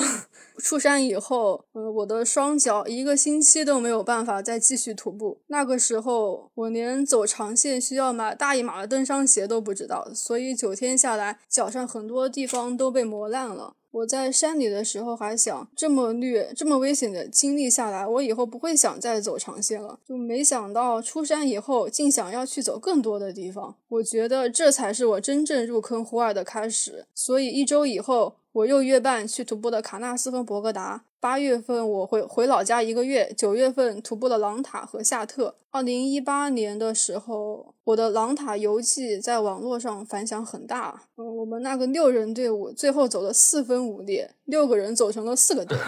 [0.60, 5.40] 出山以后，呃，我的双脚一个星期都没有办法再继续徒步。
[5.48, 13.74] 那个时候，我连走长线需要买大一码的登山鞋都不知道，所以九天下来，脚上很多地方都被磨烂了。
[13.92, 20.00] 我在山里的时候还想，这么虐、这么危险的经历下来，我以后不会想再走长线了。
[20.08, 23.76] 就没想到出山以后，竟想要去走更多的地方。
[23.88, 27.08] 我觉得这才是我真正入坑户外的开始。
[27.16, 28.36] 所以一周以后。
[28.52, 31.04] 我又月半去徒步的卡纳斯和博格达。
[31.20, 33.32] 八月份我回回老家一个月。
[33.38, 35.56] 九月份徒步了朗塔和夏特。
[35.70, 41.04] 二零一八年的时候，我的朗塔游记在网络上反响很大。
[41.18, 45.78] 嗯，我们那个六人队伍最后走了四分五裂，六个人走成了四个队。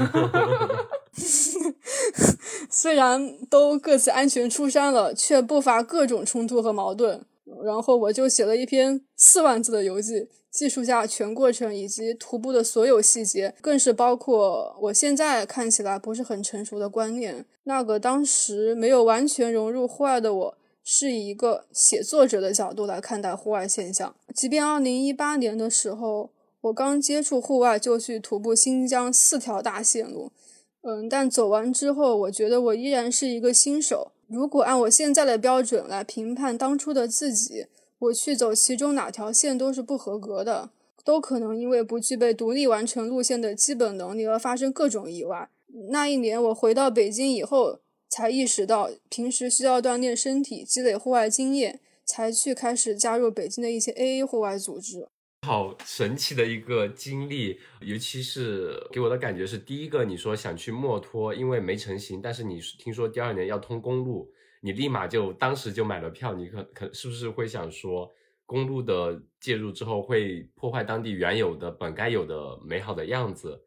[2.70, 7.26] 虽然都各自安全出山了，却不乏各种冲突和矛盾。
[7.64, 10.30] 然后我就写了一篇四万字的游记。
[10.52, 17.46] 记述下全过程以及徒步的所有细节，更是包括我现在看起来不是很成熟的观念。
[17.64, 24.14] 那个当时没有完全融入户外的我，是以一个写作者的角度来看待户外现象。
[24.36, 30.34] 即便2018年的时候，我刚接触户外就去徒步新疆四条大线路，
[30.82, 34.12] 嗯，但走完之后，我觉得我依然是一个新手。
[34.32, 37.68] 如果按我现在的标准来评判当初的自己。
[38.00, 40.72] 我去走其中哪条线都是不合格的，
[41.04, 45.50] 都可能因为不具备独立完成路线的基本能力而发生各种意外。
[45.92, 47.78] 那一年我回到北京以后，
[48.10, 55.08] 才意识到平时需要锻炼身体、积累户外经验，才去开始加入北京的一些 AA 户外组织。
[55.44, 64.32] 好神奇的一个经历，尤其是给我的感觉是，第一个你说想去墨脱，因为没成型，但是你听说第二年要通公路。
[64.64, 68.08] 你立马就当时就买了票，你可可是不是会想说，
[68.46, 73.60] 公路的介入之后会破坏当地原有的本该有的美好的样子？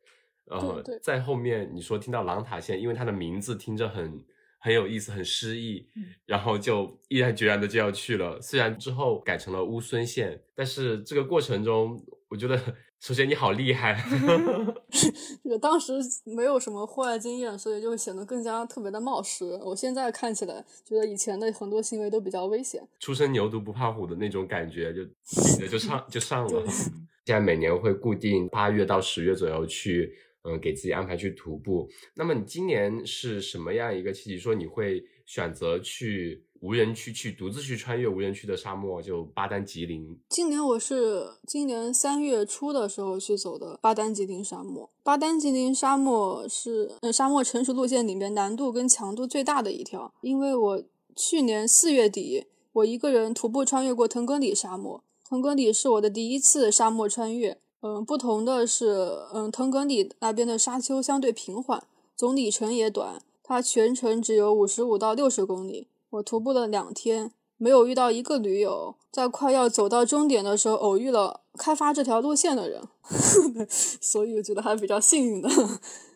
[0.47, 4.25] 呃，在后面你说听到狼塔线，因为它的名字听着很
[4.65, 5.87] 很有意思，很诗意，
[6.25, 8.41] 然后就毅然决然的就要去了。
[8.41, 12.59] 虽然之后改成了乌孙县，但是这个过程中，我觉得。
[13.01, 14.03] 首先你好厉害
[15.45, 15.93] 这个当时
[16.25, 19.45] 没有什么户外经验，所以就显得更加特别的冒失。
[19.63, 22.83] 我现在看起来觉得以前的很多行为都比较危险。
[22.99, 26.65] 初生牛犊不怕虎的那种感觉，就顶着就上就上了。
[27.27, 30.11] 现在每年会固定八月到十月左右去
[30.45, 31.89] 嗯，给自己安排去徒步。
[32.15, 40.19] 那么你今年是什么样一个契机，说你会选择去无人区，去独自去穿越无人区的沙漠，就巴丹吉林？
[40.29, 44.91] 今年我是今年三月初的时候去走的巴丹吉林沙漠。
[45.03, 50.85] 巴丹吉林沙漠是呃沙漠成熟路线里面难度跟强度最大的一条，因为我
[51.17, 57.59] 去年四月底我一个人徒步穿越过腾格里沙漠，腾格里是我的第一次沙漠穿越。
[57.87, 61.85] 嗯，不同的是，嗯，腾格里那边的沙丘相对平缓，
[62.17, 65.87] 总里程也短，它全程只有五十五到六十公里。
[66.09, 68.95] 我徒步了两天，没有遇到一个驴友。
[69.13, 72.83] 在快要走到终点的时候，偶遇了开发这条路线的人，
[73.69, 75.51] 所以我觉得还比较幸运的。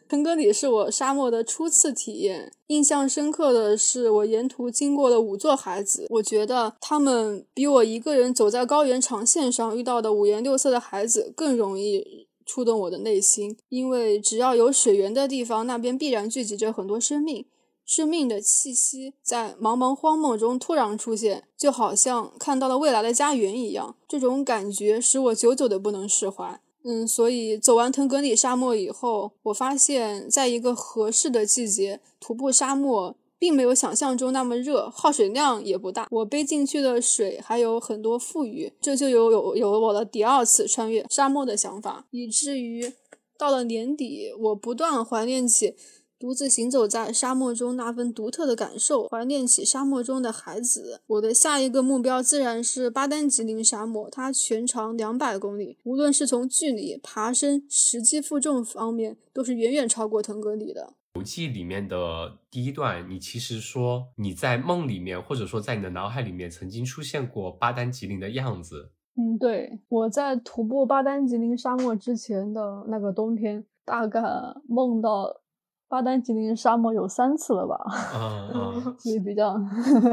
[0.08, 17.44] 腾格里是我沙漠的初次体验，印象深刻的是我沿途经过了五座海子，我觉得他们比我一个人走在高原长线上遇到的五颜六色的孩子更容易触动我的内心，因为只要有水源的地方，那边必然聚集着很多生命，
[17.84, 26.58] 生命的气息在茫茫荒漠中突然出现，就好像看到了未来的家园一样，这种感觉使我久久的不能释怀。
[26.88, 36.08] 嗯，所以走完腾格里沙漠以后，我发现，在一个合适的季节徒步沙漠，并没有想象中那么热，耗水量也不大。
[36.10, 42.90] 我背进去的水还有很多富余，这就有有有了我的第二次穿越沙漠的想法，以至于
[43.36, 45.74] 到了年底，我不断怀念起。
[46.18, 51.00] 独自行走在沙漠中那份独特的感受，怀念起沙漠中的孩子。
[51.06, 60.94] 我的下一个目标自然是巴丹吉林沙漠，它全长两百公里，无论是从距离、爬升、实际负重方面，都是远远超过腾格里的。
[61.14, 68.90] 游记里面的第一段，你其实说你在梦里面，或者说在你的脑海里面曾经出现过巴丹吉林的样子。
[69.14, 74.20] 嗯，对，我在徒步巴丹吉林沙漠之前的那个冬天，大概
[74.66, 75.42] 梦到。
[75.88, 77.76] 巴丹吉林沙漠有三次了吧？
[78.54, 79.56] 嗯所以比较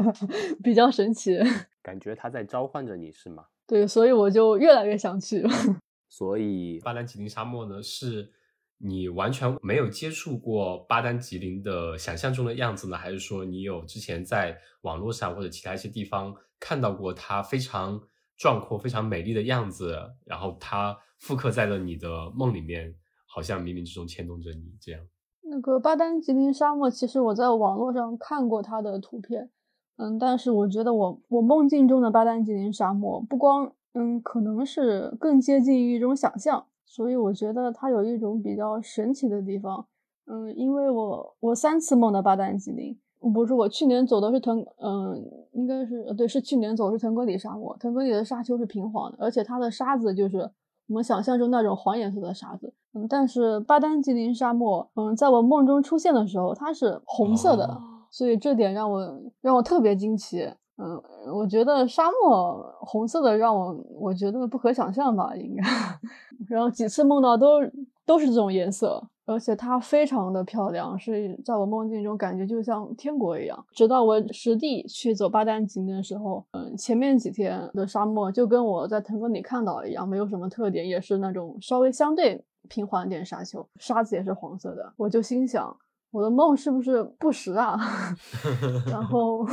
[0.64, 1.38] 比较神奇，
[1.82, 3.44] 感觉他在召唤着你是吗？
[3.66, 5.44] 对，所以我就越来越想去。
[6.08, 8.30] 所以巴丹吉林沙漠呢，是
[8.78, 18.00] 你完全没有接触过巴丹吉林的想象中的样子呢，还是说你有之前在网络上或者其他一些地方看到过它非常
[18.36, 22.94] 壮阔、非常美丽的样子，然后它复刻在了你的梦里面，
[23.26, 25.00] 好像冥冥之中牵动着你这样？
[25.56, 29.48] 那个巴丹吉林沙漠，其实我在网络上看过它的图片，
[29.96, 39.86] 嗯，但是我觉得我我梦境中的巴丹吉林沙漠不光，嗯，可能是更接近于一种想象，所以我觉得它有一种比较神奇的地方，
[40.26, 42.94] 嗯，因为我我三次梦到巴丹吉林，
[43.32, 50.50] 不是我去年走的是腾，嗯，应该是对，是去年走是腾格里沙漠，腾格里的沙丘是平缓的，而且它的沙子就是。
[50.88, 57.80] 我们想象中那种黄颜色的沙子，嗯，但是巴丹吉林沙漠，嗯，在我梦中出现的时候，它是红色的，
[58.10, 60.42] 所以这点让我让我特别惊奇，
[60.78, 61.02] 嗯，
[61.34, 65.62] 我觉得沙漠红色的让我我觉得不可想象吧，应该，
[66.48, 67.60] 然后几次梦到都
[68.04, 69.02] 都是这种颜色。
[69.26, 73.66] 而且它非常的漂亮，是在我梦境中感觉就像天国一样。
[73.72, 84.92] 直到我实地去走巴丹吉林的时候，嗯，前面几天的沙漠就跟我在腾格里看到一样，没有什么特点，也是那种稍微相对平缓点沙丘，沙子也是黄色的。
[84.96, 85.76] 我就心想，
[86.12, 87.76] 我的梦是不是不实啊？
[88.88, 89.44] 然后，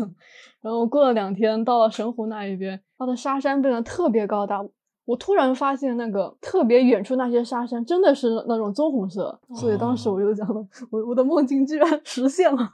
[0.62, 4.64] 然后过了两天，到了神湖那一边，它的沙山变得特别高大。
[5.08, 12.70] 我突然发现，那个特别远处那些沙山真的是那种棕红色，所以当时我就讲了，我我的梦境居然 实现了。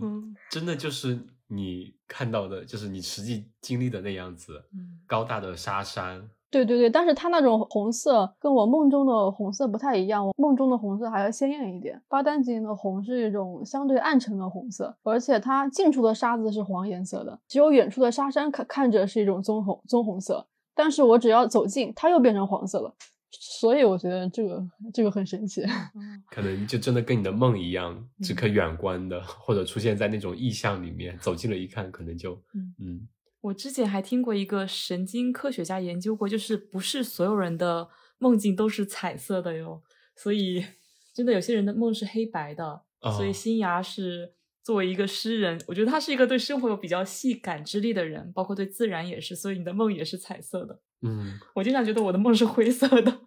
[0.00, 4.64] 嗯，真的就是你看到的，就是你实际经历的那样子，
[5.06, 6.26] 高大的沙山。
[6.50, 12.00] 对对对，但是它那种红色跟我梦中的红色不太一样，我梦中的红色还要鲜艳一点。
[12.08, 20.46] 巴丹吉林的红是一种相对暗沉的红色，而且它近处的沙子是黄颜色的，只有远处的沙山看看着是一种棕红棕红色。
[20.74, 22.94] 但是我只要走近，它又变成黄色了，
[23.30, 24.62] 所以我觉得这个
[24.92, 25.62] 这个很神奇。
[26.30, 32.40] 可能就真的跟你的梦一样，只可远观的，或者出现在那种意象里面，走近了一看，可能就
[32.78, 33.08] 嗯。
[33.40, 39.82] 我之前还听过一个神经科学家研究过，就是不是所有人的梦境都是彩色的哟，
[40.16, 40.64] 所以
[41.12, 42.82] 真的有些人的梦是黑白的，
[43.16, 44.34] 所以新芽是。
[44.62, 50.80] 作为一个诗人，我觉得他是一个对生活有比较细感知力的人，包括对自然也是，所以你的梦也是彩色的。
[51.02, 53.20] 嗯，我经常觉得我的梦是灰色的。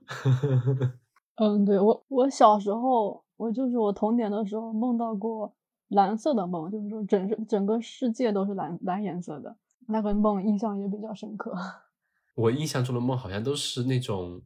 [1.36, 5.53] 嗯，对我，我小时候，我就是我童年的时候梦到过
[5.89, 9.57] 蓝色的梦，就是说整整个世界都是蓝蓝颜色的，
[9.89, 11.53] 那个梦印象也比较深刻。
[12.36, 14.41] 我印象中的梦好像都是那种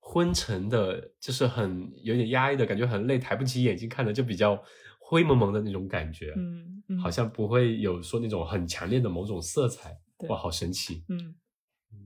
[0.00, 4.60] 昏沉的，就是很有点压抑的感觉，很累，抬不起眼睛看的，就比较
[5.12, 6.32] 灰蒙蒙的那种感觉。
[6.38, 9.94] 嗯嗯，好像不会有说那种很强烈的某种色彩。
[10.28, 11.04] 哇，好神奇！
[11.08, 11.34] 嗯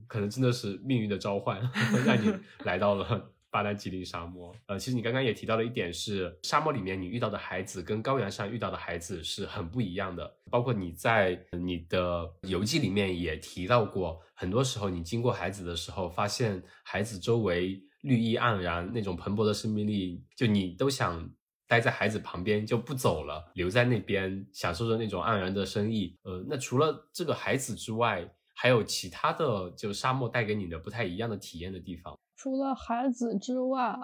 [0.07, 1.61] 可能真的是命运的召唤，
[2.05, 2.33] 让你
[2.65, 4.53] 来到了巴丹吉林沙漠。
[4.65, 10.29] 呃，其实你刚刚也提到了一点是，沙漠里面你遇到的孩子跟高原上遇到的孩子是很不一样的。
[10.51, 21.29] 包括你在你的游记里面也提到过，很多时候你经过孩子的时候，发现孩子周围绿意盎然，那种蓬勃的生命力，就你都想。
[21.67, 26.17] 待在孩子旁边就不走了，留在那边享受着那种盎然的生意。
[26.23, 32.17] 呃，那除了这个孩子之外，还有其他的就沙漠带给你的不太一样的体验的地方。
[32.35, 33.95] 除了孩子之外，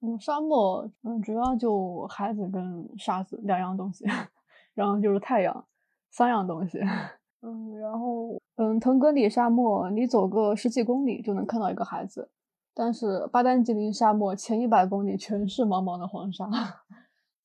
[0.00, 4.04] 嗯，沙漠嗯主要就孩子跟沙子两样东西，
[4.74, 5.66] 然后就是太阳
[6.10, 6.78] 三样东西。
[7.42, 12.30] 嗯，然后嗯，腾格里沙漠你走个十几公里就能看到一个孩子，
[12.74, 16.48] 但是巴丹吉林沙漠前一百公里全是茫茫的黄沙。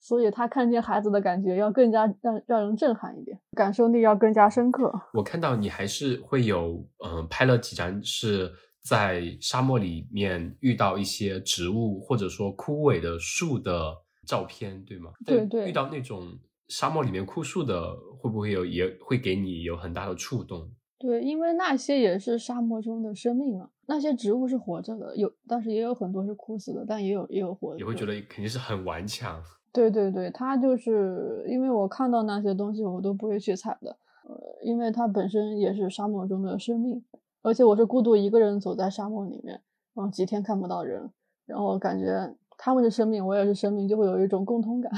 [0.03, 4.91] 所以他看见孩子的感觉要更加让让人震撼一点，感受力要更加深刻。
[5.13, 8.51] 我看到你还是会有，嗯、呃，拍了几张是
[8.83, 13.95] 在沙漠里面遇到一些植物或者说枯萎的树的
[14.27, 15.11] 照片，对吗？
[15.25, 15.69] 对对。
[15.69, 16.37] 遇到那种
[16.67, 20.69] 沙漠里面枯树的，会不会有也会给你有很大的触动？
[20.99, 27.79] 对，因为那些也是沙漠中的生命嘛，那些植物是活着的，有，但是也有很多是枯死的，但也有也有活的。
[27.79, 29.41] 也会觉得肯定是很顽强。
[29.73, 37.03] 对对对，它就是因为我看到那些东西，我都不会去采的，呃，因为它本身也是沙漠中的生命，
[37.41, 39.59] 而且我是孤独一个人走在沙漠里面，
[39.95, 41.09] 然后几天看不到人，
[41.47, 44.91] 然后感觉他们是生命，我也是生命，就会有一种共通感，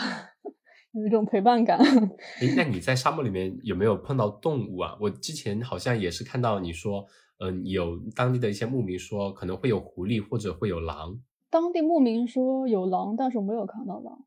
[0.92, 1.80] 有一种陪伴感。
[1.80, 4.98] 诶，那你在沙漠里面有没有碰到动物啊？
[5.00, 7.06] 我之前好像也是看到你说，
[7.40, 11.18] 嗯，有当地的一些牧民说可能会有狐狸或者会有狼。
[11.50, 14.26] 当地牧民说有狼，但是我没有看到狼。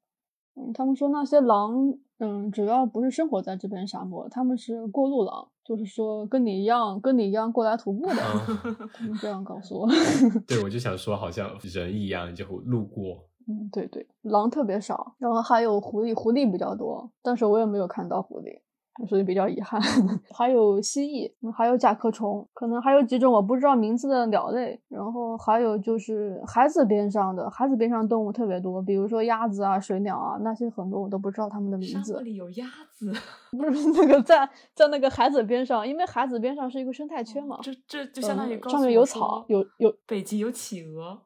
[0.58, 8.16] 嗯，他们说那些狼，嗯，主要不是生活在这边沙漠，他们是过路狼，就是说跟你一样，跟你一样过来徒步的。
[8.92, 9.88] 他们这样告诉我。
[10.46, 13.24] 对， 我就想说，好像人一样就路过。
[13.46, 18.60] 嗯，对对，狼特别少，然后还有狐狸，狐狸比较多，但是我也没有看到狐狸。
[19.06, 19.80] 所以比较遗憾，
[20.34, 24.80] 还有蜥蜴，还有甲壳虫，可能还有几种我不知道名字的鸟类。
[24.88, 32.18] 然后还有就是海子边上的海子边上动物特别多，比如说鸭子啊、水鸟啊，那些很多我都不知道它们的名字。
[32.20, 33.12] 里有鸭子？
[33.56, 37.58] 不是那个在在那个海子边上，因为海子边上是一个生态圈嘛。
[37.62, 41.22] 这这就相当于、嗯、上面有草，有有北极有企鹅。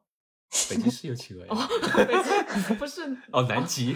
[0.69, 1.47] 北极是有企鹅呀？
[1.49, 1.57] 哦，
[2.05, 3.01] 北极不是
[3.31, 3.95] 哦，南极。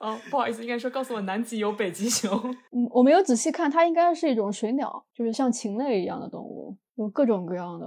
[0.00, 2.30] 哦，不好意思，应该说告诉我南极有北极熊。
[2.70, 7.86] 嗯，我没有仔细看，它应该是一种水鸟，就是像禽类一样的动物，有各种各样的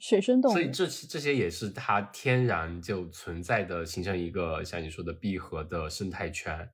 [0.00, 0.54] 水生动物。
[0.54, 6.68] 所以这这些也是它天然就存在的，形成一个像你说的闭合的生态圈。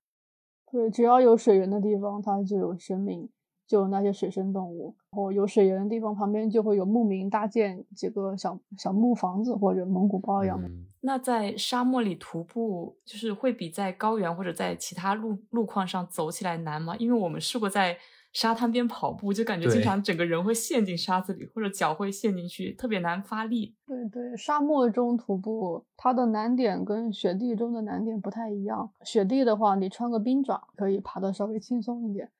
[0.72, 3.28] 对，只要有水源的地方，它就有生命，
[3.70, 4.92] 就有那些水生动物。
[5.12, 10.66] 然后有水源的地方，旁边就会有牧民搭建几个小小木房子或者蒙古包一样的。
[10.66, 16.94] 嗯那在沙漠里徒步，就是会比在高原或者在其他路路况上走起来难吗？
[16.98, 17.96] 因为我们试过在
[18.34, 23.74] 沙滩边跑步，就感觉经常整个人会陷进沙子里，或者脚会陷进去，特别难发力。
[23.86, 28.90] 对对，沙漠中徒步，它的难点跟雪地中的难点不太一样。
[29.02, 32.30] 雪地的话，你穿个冰爪可以爬得稍微轻松一点，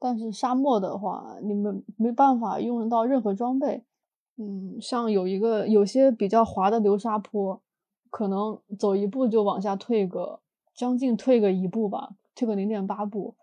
[0.00, 3.84] 但是沙漠的话，你们没办法用到任何装备。
[4.36, 7.62] 嗯，像有一个有些比较滑的流沙坡。
[8.12, 10.40] 可能走一步就往下退个
[10.74, 13.36] 将近退个一步吧，退个零点八步，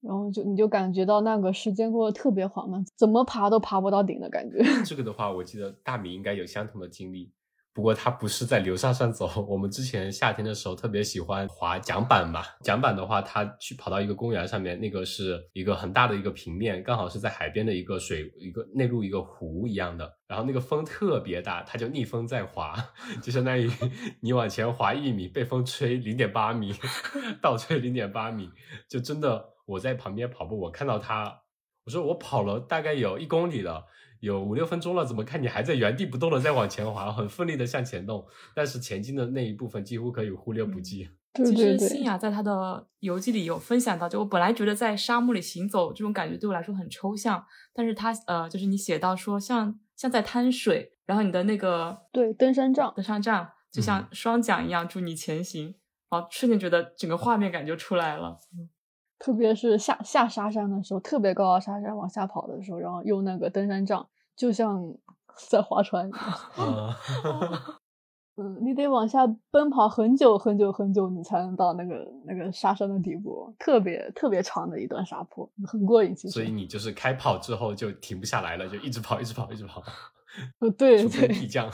[0.00, 4.62] 然后就你就感觉到那个时间过得特别缓慢，怎么爬都爬不到顶的感觉。
[4.84, 7.32] 这个的话，我记得大米应该有相同的经历，
[7.76, 9.30] 不过他不是在流沙上走。
[9.46, 20.10] 我们之前夏天的时候特别喜欢滑桨板嘛，桨板的话，他去跑到一个公园上面，那个是一个很大的一个平面，刚好是在海边的一个水一个内陆一个湖一样的。
[20.26, 22.74] 然后那个风特别大，它就逆风在滑，
[23.22, 23.70] 就相当于
[24.22, 26.74] 你往前滑一米，被风吹零点八米，
[27.42, 28.48] 倒吹零点八米，
[28.88, 31.42] 就真的我在旁边跑步，我看到他，
[31.84, 33.84] 我说我跑了大概有一公里了，
[34.20, 41.08] 有五六分钟了，怎么看你还在原地不动的在往前滑，很奋力的向前动，但是前进的那一部分几乎可以忽略不计。
[41.34, 47.44] 对其实对新雅在他的游记里有分享到，就我本来觉得在沙漠里行走这种感觉对我来说很抽象，
[47.74, 55.74] 但是他呃，就是你写到说像像在滩水，然后你的那个对登山杖登山杖就像双桨一样助你前行，
[56.08, 58.40] 然后瞬间觉得整个画面感就出来了。
[59.18, 64.06] 特别是下下沙山的时候，特别高的沙山往下跑的时候，然后用那个登山杖，
[64.36, 64.82] 就像
[65.50, 66.10] 在划船。
[66.10, 66.96] 啊，
[68.38, 76.14] 嗯，你得往下奔跑很久很久很久，你才能到那个那个沙山的底部，特别特别长的一段沙坡，很过瘾。
[76.14, 79.82] 其实，所以你就是开跑之后就停不下来了，就一直跑，一直跑，一直跑，
[80.60, 81.70] 呃，对出对风替降。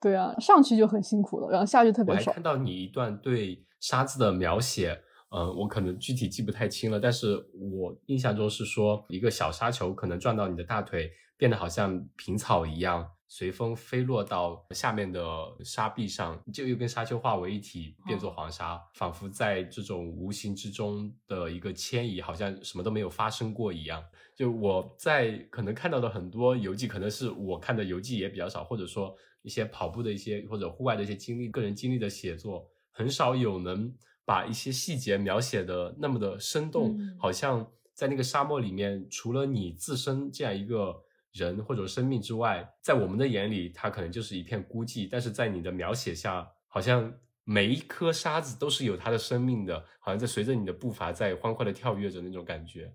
[0.00, 2.42] 对啊，上去就很辛苦了，然后下去特别爽我还看。
[2.42, 5.00] 到你一段对沙子的描写，
[5.34, 15.20] 呃，我可能具体记不太清了，但是我印象中是说一个小沙球可能撞到你的大腿，变得好像平草一样，随风飞落到下面的
[15.64, 24.00] 沙壁上，就又跟沙丘化为一体，变作黄沙，仿佛在这种无形之中的一个迁移，好像什么都没有发生过一样。
[24.36, 29.12] 就我在可能看到的很多游记，可能是我看的游记也比较少，或者说
[29.42, 33.92] 一些跑步的一些或者户外的一些经历、个人经历的写作，很少有能
[34.24, 41.02] 把一些细节描写的那么的生动，嗯好像在那个沙漠里面，除了你自身这样一个
[41.32, 47.12] 人或者生命之外，在我们的眼里，它可能就是一片孤寂，但是在你的描写下，好像
[47.44, 52.94] 每一颗沙子都是有它的生命的，好像在随着你的步伐在欢快的跳跃着那种感觉。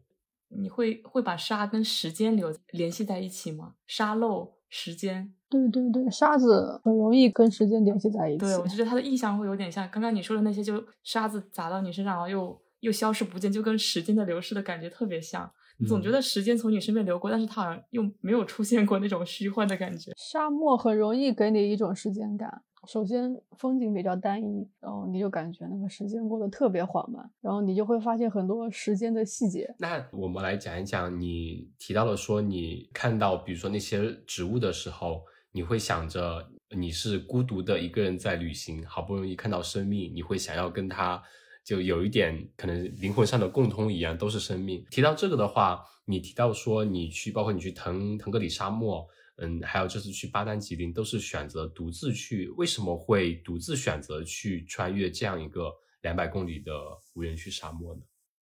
[0.51, 3.75] 你会会把沙跟时间流联系在一起吗？
[3.85, 8.39] 沙漏、时间，对对对，沙子很容易跟时间联系在一起。
[8.39, 15.51] 对我就觉得它的意象会有点像刚刚你说的那些，就沙子砸到你身上，然后又又消失不见，就跟时间的流逝的感觉特别像。
[15.87, 20.11] 总觉嗯得时间从你身边流过，但是它好像又没有出现过那种虚幻的感觉。
[20.17, 22.63] 沙漠很容易给你一种时间感。
[22.87, 29.73] 首先风景比较单一，然后你就感觉那个时间过得特别缓慢，然后你就会发现很多时间的细节。
[29.79, 35.21] 那我们来讲一讲，你提到了说你看到比如说那些植物的时候，
[35.51, 41.21] 你会想着你是孤独的一个人在旅行，好不容易看到生命，你会想要跟它
[41.63, 44.85] 就有一点可能灵魂上的共通一样，都是生命。
[44.89, 49.07] 提到这个的话，你提到说你去，包括你去腾腾格里沙漠，
[49.41, 52.49] 嗯，还有这次去巴丹吉林，都是选择独自去。
[52.57, 55.71] 为什么会独自选择去穿越这样一个
[56.01, 56.71] 两百公里的
[57.13, 58.01] 无人区沙漠呢？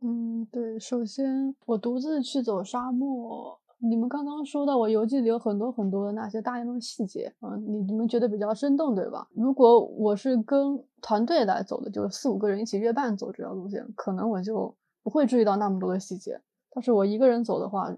[0.01, 9.27] 嗯，对，首先我独自去走沙漠，你们刚刚说到我游记里有很多很多的那些大量的细节，嗯，你你们觉得比较生动，对吧？
[9.33, 16.39] 如果我是跟团队来走的，就四五个人一起约伴走这条路线，可能我就不会注意到那么多的细节。
[16.69, 17.95] 但是我一个人走的话，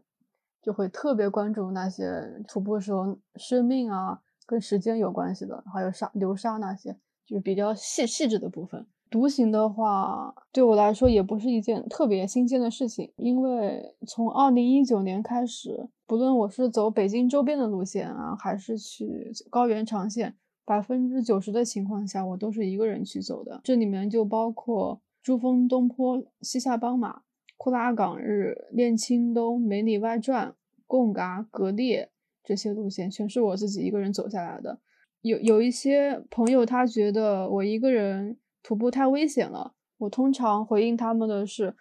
[0.67, 2.03] 就会特别关注那些
[2.45, 6.93] 徒步时候生命啊，跟时间有关系的，还有沙流沙那些，
[7.25, 8.85] 就是比较细细致的部分。
[9.09, 23.61] 独行的话，对我来说也不是一件特别新鲜的事情，因为从二零一九年开始，不论我是走北京周边的路线啊，还是去高原长线，百分之九十的情况下，我都是一个人去走的。
[23.63, 27.21] 这里面就包括珠峰东坡、西夏邦马、
[27.55, 30.53] 库拉岗日、练青东、梅里外传、
[30.87, 32.09] 贡嘎、格列
[32.43, 34.79] 这些路线，全是我自己一个人走下来的。
[35.21, 41.75] 有有一些朋友他觉得我一个人徒步太危险了，我通常回应他们的是，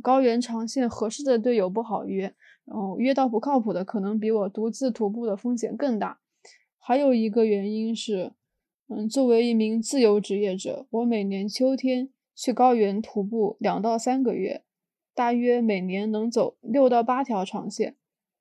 [0.00, 2.34] 高原长线合适的队友不好约，
[2.64, 6.20] 然后约到不靠谱的可能比我独自徒步的风险更大。
[6.78, 8.32] 还有一个原因是，
[8.88, 14.62] 嗯，作为一名自由职业者，我每年秋天去高原徒步两到三个月，
[15.12, 17.96] 大约每年能走六到八条长线。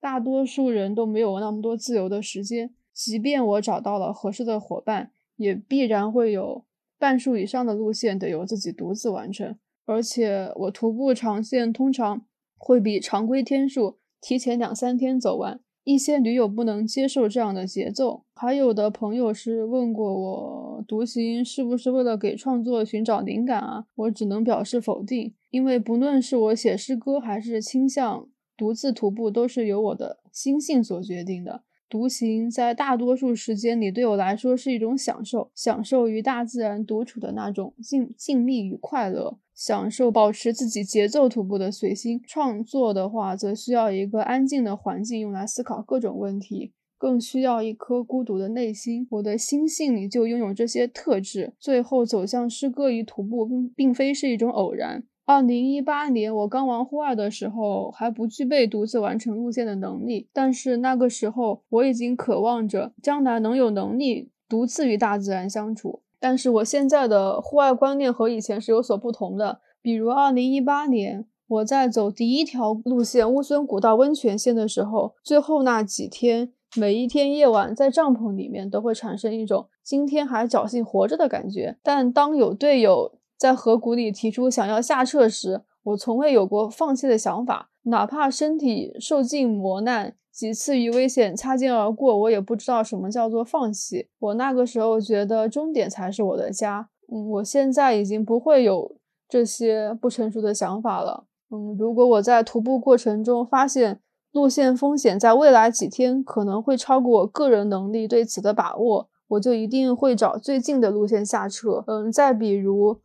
[0.05, 6.63] 大多数人都没有那么多自由的时间，即便我找到了合适的伙伴，也必然会有
[6.99, 9.55] 半数以上的路线得由自己独自完成。
[9.87, 12.21] 而且我徒步长线通常
[12.55, 18.25] 会比常规天数提前两三天走完，一些驴友不能接受这样的节奏。
[18.35, 23.87] 还有的朋友是问过我，独行是不是为了给创作寻找灵感啊？
[23.95, 28.27] 我只能表示否定，因为不论是我写诗歌还是倾向
[28.57, 31.63] 独自徒步，都是由我的心性所决定的。
[31.87, 42.19] 独行在大多数时间里对我来说是一种享受，享受与大自然独处的那种静静谧与快乐，享受保持自己节奏徒步的随心。
[42.25, 46.73] 创作的话，则需要一个安静的环境用来思考各种问题。
[46.97, 51.53] 更需要一颗孤独的内心，我的心性里就拥有这些特质。
[51.59, 55.03] 最后走向诗歌与徒步，并并非是一种偶然。
[55.25, 66.01] 二零一八年我刚玩户外的时候，还不具备独自完成路线的能力，但是那个时候我已经渴望着将来能有能力独自与大自然相处。
[66.19, 69.61] 但是我现在的户外观念和以前是有所不同的。
[69.81, 76.51] 比如二零一八年我在走第一条路线乌孙古道温泉线的时候，最后那几天。
[76.77, 94.07] 每一天夜晚在帐篷里面都会产生一种今天还侥幸活着的感觉，但当有队友在河谷里提出想要下撤时，我从未有过放弃的想法，哪怕身体受尽磨难，几次与危险擦肩而过，我也不知道什么叫做放弃。
[94.19, 96.89] 我那个时候觉得终点才是我的家。
[97.11, 98.95] 嗯，我现在已经不会有
[99.29, 101.25] 这些不成熟的想法了。
[101.51, 103.99] 嗯，如果我在徒步过程中发现
[104.31, 111.83] 路线风险在未来几天可能会超过我个人能力对此的把握，我就一定会找最近的路线下撤。
[111.85, 112.99] 嗯，再比如，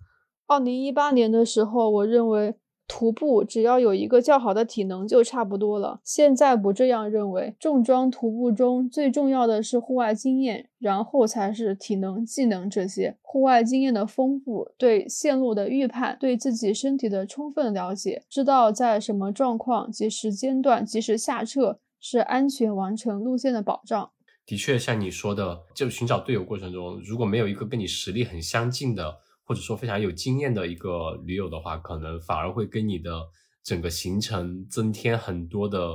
[0.50, 2.56] 二零一八年的时候，我认为。
[2.92, 6.00] 徒步只要有一个较好的体能就差不多了。
[6.02, 13.16] 现在不这样认为，重装徒步中最重要的是户外经验，然后才是体能、技能这些。
[13.22, 24.10] 户外经验的丰富，对线路的预判，对自己身体的充分了解，知道在什么状况及时间段及时下撤，是安全完成路线的保障。
[24.44, 29.18] 的确，像你说的，就寻找队友过程中，如果没有一个跟你实力很相近的。
[29.50, 33.20] 或者说非常有经验的一个驴友的话，可能反而会跟你的
[33.64, 35.90] 整个行程增添很多的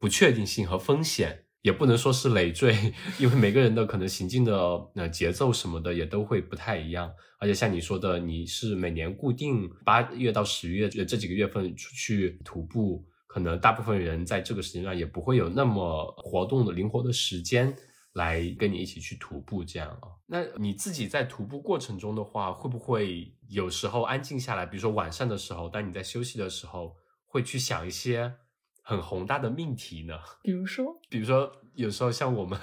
[0.00, 2.74] 不确定性和风险，也不能说是累赘，
[3.20, 4.52] 因为每个人的可能行进的
[4.96, 7.08] 呃节奏什么的也都会不太一样。
[7.38, 17.72] 而且像你说的，你是每年固定八月到十月这几个月份出去徒步，可能大部分人在这个时间段也不会有那么活动的灵活的时间。
[18.14, 20.08] 来跟你一起去徒步，这样啊？
[20.26, 24.66] 那你自己在徒步过程中的话，会不会有时候安静下来？
[24.66, 26.96] 比如说晚上的时候，当你在休息的时候，
[27.26, 28.34] 会去想一些
[28.82, 30.14] 很宏大的命题呢？
[30.42, 32.58] 比如说，比如说有时候像我们，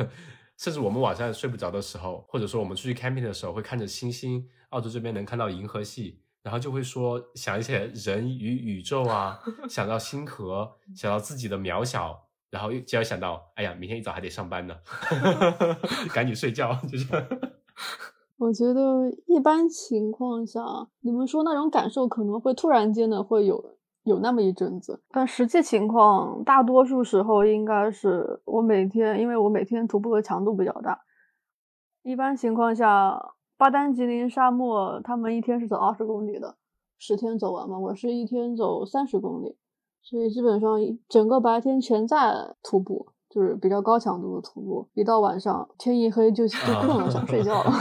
[0.57, 9.39] 甚至我们晚上睡不着的时候，或者说我们出去 camping 的时候，会看着星星，澳洲这边能看到银河系，然后就会说想一些人与宇宙啊，
[9.69, 12.24] 想到星河，想到自己的渺小。
[12.55, 14.73] 然后又就要想到，哎呀，明天一早还得上班呢，
[16.15, 16.73] 赶紧睡觉。
[16.89, 17.05] 就是，
[18.39, 20.61] 我觉得一般情况下，
[21.01, 31.01] 你们说那种感受可能会突然间的会有有那么一阵子，但实际情况大多数时候应该是我每天，因为我每天徒步的强度比较大。
[32.03, 36.55] 一般情况下，巴丹吉林沙漠他们一天是走二十公里的，
[36.97, 39.57] 十天走完嘛，我是一天走三十公里。
[40.07, 40.77] 所以基本上
[41.09, 42.31] 整个白天全在
[42.61, 44.87] 徒步，就是比较高强度的徒步。
[44.93, 47.71] 一到晚上天一黑就就困了，想睡觉了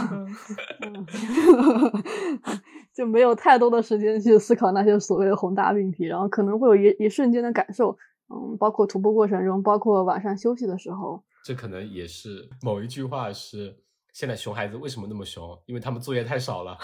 [2.96, 6.06] 就没有太多的时间去思考那些所谓的宏大命题。
[6.06, 7.94] 然后可能会有一一瞬间的感受，
[8.30, 11.22] 嗯，包括徒步过程中，包括晚上休息的时候。
[11.44, 13.76] 这可能也是某一句话是。
[14.14, 15.60] 现在熊孩子为什么那么熊？
[15.66, 16.78] 因为他们作业太少了，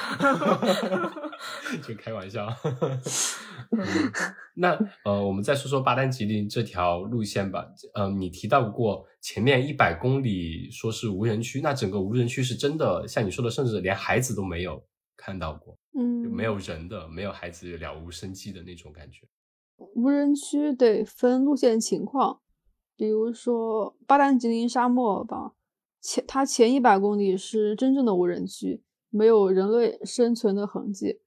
[1.86, 2.44] 就开玩笑。
[4.56, 7.64] 那呃，我们再说说巴丹吉林这条路线吧。
[7.94, 14.82] 呃，你提到过前面一百公里说是无人区，那整个无人区是真的，像你说的，甚至连孩子都没有
[15.16, 19.28] 看到过，嗯，没有人的，没有孩子了无生机的那种感觉。
[19.94, 22.40] 无人区得分路线情况，
[22.96, 25.52] 比如说巴丹吉林沙漠吧。
[26.00, 31.20] 前它前一百公里是真正的无人区，没有人类生存的痕迹。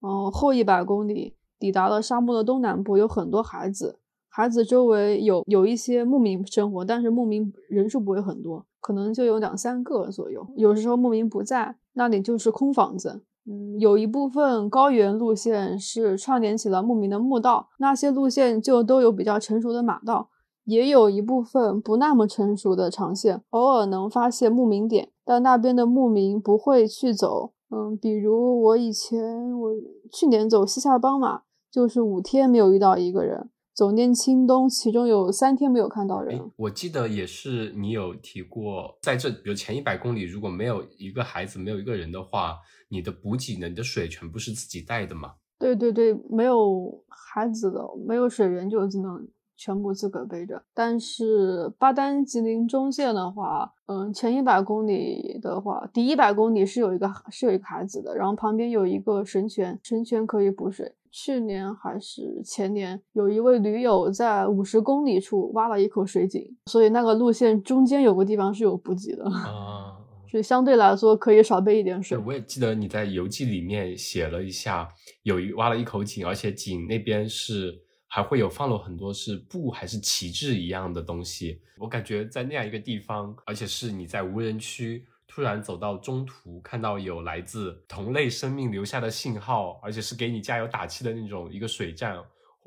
[0.00, 3.98] 嗯后后一百公里抵达了沙漠的东南部，有很多孩子，
[4.28, 10.46] 孩子周围有有一些牧民生活，但是牧民人数不会很多，可能就有两三个左右。
[10.56, 13.22] 有时候牧民不在，那里就是空房子。
[13.50, 20.28] 嗯，有一部分高原路线是串联起了牧民的墓道，那些路线就都有比较成熟的马道。
[20.68, 27.54] 也有一部分不那么成熟的长线，偶尔能发现牧民点，但那边的牧民不会去走。
[27.70, 29.70] 嗯，比如我以前，我
[30.12, 31.40] 去年走西夏邦马，
[31.70, 36.38] 就是五天没有遇到一个人；走念青东，其中有三天没有看到人。
[36.56, 42.58] 我记得也是你有提过，在这比如前一百公里，如果没有一个孩子，没有一个人的话，
[42.90, 43.70] 你的补给呢？
[43.70, 45.36] 你的水全部是自己带的吗？
[45.58, 49.26] 对对对，没有孩子的，没有水源就只能。
[49.58, 60.94] 全部自个背着，但是巴丹吉林中线的话，嗯，前一百公里的话，第一百公里是有一个是有一个孩子的，然后旁边有一个神泉，神泉可以补水。
[61.10, 69.96] 去年还是前年，有一位驴友在五十公里处挖了一口水井，所以那个路线中间有个地方是有补给的啊，
[70.30, 72.16] 所以相对来说可以少备一点水。
[72.18, 74.88] 我也记得你在游记里面写了一下，
[75.24, 77.87] 有一挖了一口井，而且井那边是。
[78.08, 92.16] 还会有放了很多是布还是旗帜一样的东西，我感觉在那样一个地方，而且是你在无人区突然走到中途，看到有来自同类生命留下的信号，而且是给你加油打气的那种一个水站，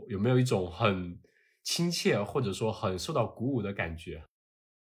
[0.07, 1.19] 有没有一种很
[1.63, 4.23] 亲切或者说很受到鼓舞的感觉？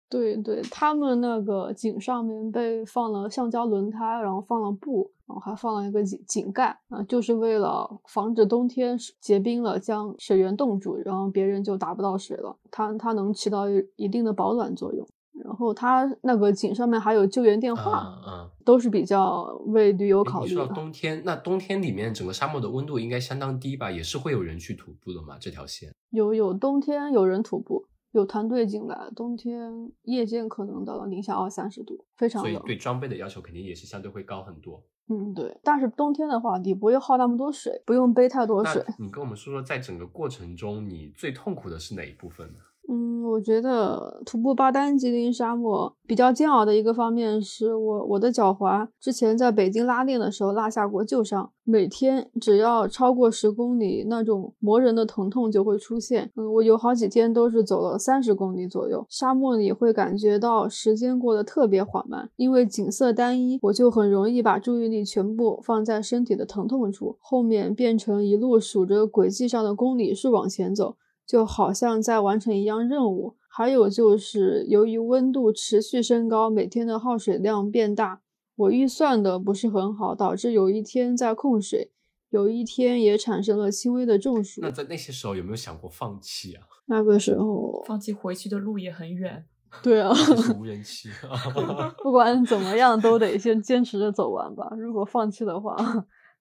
[0.09, 12.57] 对对，他们那个井上面被放了橡胶轮胎，然后放了布，然后还放了一个井井盖啊，就是为了防止冬天结冰了将水源冻住，然后别人就打不到水了。
[12.71, 13.65] 它它能起到
[13.97, 15.07] 一定的保暖作用。
[15.45, 20.51] 然后它那个井上面还有救援电话，嗯，都是比较为旅游考虑的。
[20.51, 23.91] 你说到冬天，那冬天里面整个沙漠的温度应该相当低吧？
[23.91, 25.37] 也是会有人去徒步的嘛？
[25.39, 27.85] 这条线有有冬天有人徒步。
[28.19, 32.53] 有团队进来，冬天夜间可能到了零下二三十度，非常冷。
[32.53, 34.83] 所以对装备的要求肯定也是相对会高很多。
[35.09, 35.57] 嗯，对。
[35.63, 38.85] 但是冬天的话，你不会耗那么多水，不用背太多水。
[38.99, 42.61] 你跟我们说说，在整个过程中，你最痛苦的是哪一部分呢？
[42.89, 56.31] 嗯，我觉得徒步巴丹吉林沙漠比较煎熬的一个方面是我我的脚踝之前在北京拉练的时候落下过旧伤，每天只要超过十公里，那种磨人的疼痛就会出现。
[56.37, 70.95] 嗯，我有好几天都是走了三十公里左右，沙漠里会感觉到时间过得特别缓慢，因为景色单一，我就很容易把注意力全部放在身体的疼痛处，后面变成一路数着轨迹上的公里数往前走。
[71.27, 78.21] 就好像在完成一样任务，还有就是由于温度持续升高，每天的耗水量变大，
[78.55, 81.91] 我预算的不是很好，导致有一天在控水，
[82.31, 84.61] 有一天也产生了轻微的中暑。
[84.63, 86.63] 那在那些时候有没有想过放弃啊？
[86.87, 89.45] 那个时候放弃回去的路也很远。
[89.83, 90.15] 对啊，
[90.57, 91.11] 无人区。
[92.03, 94.71] 不管怎么样都得先坚持着走完吧。
[94.79, 95.77] 如果放弃的话，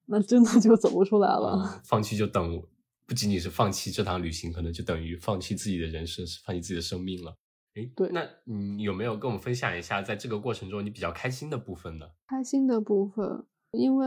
[0.06, 1.82] 那真的就走不出来了。
[1.84, 2.62] 放弃就等。
[3.06, 7.36] 不仅仅是放弃这趟旅行，可能就等于放弃自己的人生，放弃自己的生命了。
[7.74, 12.06] 哎，对，那你有没有跟我们分享一下，在这个过程中你比较开心的部分呢？
[12.26, 14.06] 开心的部分，因为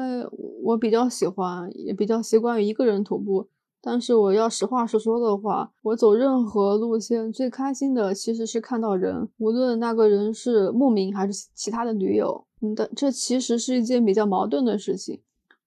[0.64, 3.50] 我比较喜欢，也比较习惯于一个人徒步。
[3.82, 12.46] 但是我要实话实说的话，我走任何路线最开心的其实是看到人，无论那个人是牧民还是其他的驴友。
[12.62, 15.22] 嗯，但这其实是一件比较矛盾的事情。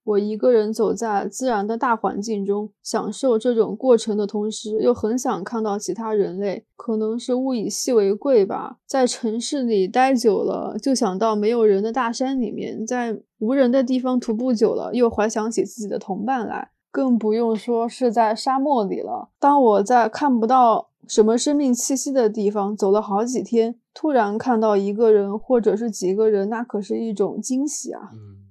[0.05, 6.65] 我一个人走在自然的大环境中，享受这种过程的同时，又很想看到其他人类。
[6.77, 16.71] 可能是物以稀为贵吧，在城市里待久了，就想到没有人的大山里面；在无人的地方徒步久了，又怀想起自己的同伴来。
[16.91, 19.31] 更不用说是在沙漠里了。
[19.39, 28.11] 当我在看不到什么生命气息的地方走了好几天，突然看到一个人或者是几个人，那可是一种惊喜啊！
[28.13, 28.41] 嗯。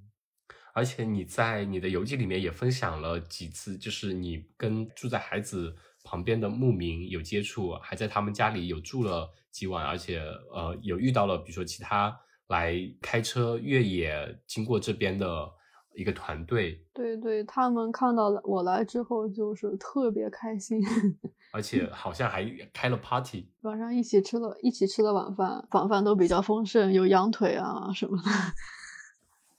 [0.72, 10.20] 而且你在你的游记里面也分享了几次，就是你跟住在孩子旁边的牧民有接触，还在他们家里有住了几晚，而且
[10.52, 12.16] 呃有遇到了比如说其他
[12.48, 15.48] 来开车越野经过这边的
[15.94, 16.82] 一个团队。
[16.94, 20.80] 对对，他们看到了我来之后就是特别开心，
[21.52, 28.22] 而且好像还开了 party，晚上一起吃了一起吃了晚饭，晚饭都比较丰盛，有羊腿啊什么的。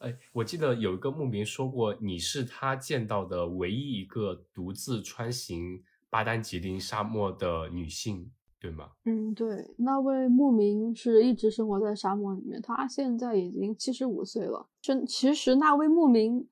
[0.04, 8.30] 哎，我记得有一个牧民说过，你是他见到的唯一一个独自穿行巴丹吉林沙漠的女性，
[8.60, 8.90] 对吗？
[9.06, 14.68] 嗯，对，那位牧民是一直生活在沙漠里面，他现在已经七十五岁了。
[14.82, 16.46] 其其实那位牧民，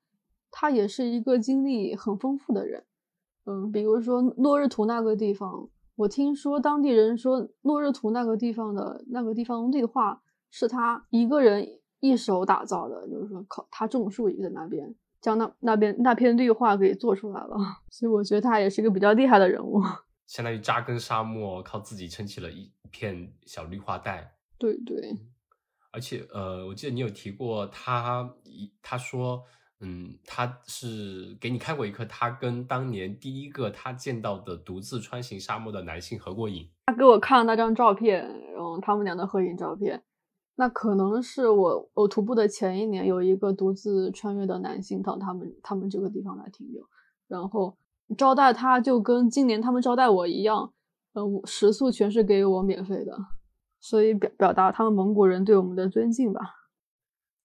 [0.50, 2.82] 他也是一个经历很丰富的人。
[3.44, 11.81] 嗯，比如说诺日图那个地方，我听说当地人说，诺日图那个地方的那个地方绿化是他一个人。
[12.02, 17.56] 一手打造的，就是说靠他种树也在那边，将那那边那片绿化给做出来了，
[17.90, 19.80] 所以我觉得他也是一个比较厉害的人物，
[20.26, 24.34] 相当于扎根沙漠，靠自己撑起了一片小绿化带。
[24.58, 25.16] 对对，
[25.92, 28.28] 而且呃，我记得你有提过他，
[28.82, 29.44] 他说，
[29.78, 40.02] 嗯，他是给你看过一颗他跟当年第一个他见到的独自穿行沙漠的男性合过影，他给我看了那张照片，然后他们俩的合影照片。
[40.54, 46.86] 那可能是我我徒步的前一年，有一个独自穿越的男性到他们他们这个地方来停留，
[47.26, 47.76] 然后
[48.18, 50.72] 招待他就跟今年他们招待我一样，
[51.14, 53.16] 呃，食宿全是给我免费的，
[53.80, 56.40] 所以表表达他们蒙古人对我们的尊敬吧。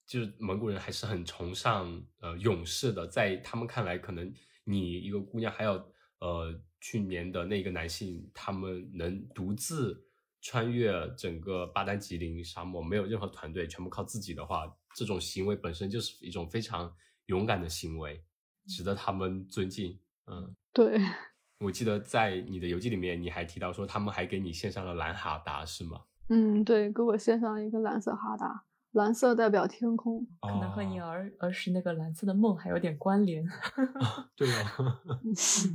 [0.06, 1.90] 就是蒙古人还是很崇尚
[2.20, 4.32] 呃勇士的，在他们看来，可能
[4.66, 5.72] 你一个姑娘，还有
[6.20, 10.04] 呃去年的那个男性，他们能独自。
[10.42, 16.94] 穿越整个巴丹吉林沙漠，没有任何团队，全部靠自己的话，这种行为本身就是一种非常
[17.26, 18.24] 勇敢的行为，
[18.68, 20.00] 值得他们尊敬。
[20.28, 21.00] 嗯，对。
[21.60, 26.02] 我记得在你的游记里面，你还提到说他们还给你献上了蓝哈达，是吗？
[26.30, 33.44] 嗯，对，给我献上了一个蓝色哈达，蓝色代表天空，可能和你儿儿时那个蓝色的梦还有点关联。
[34.38, 35.02] 对啊，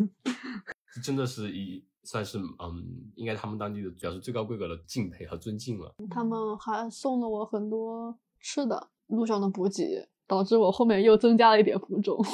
[1.02, 5.94] 真的是一算是嗯，应该他们当地的表示最高规格的敬佩和尊敬了。
[6.10, 12.24] 他们还送了我很多吃的，路上的补给，导致我后面又增加了一点负重。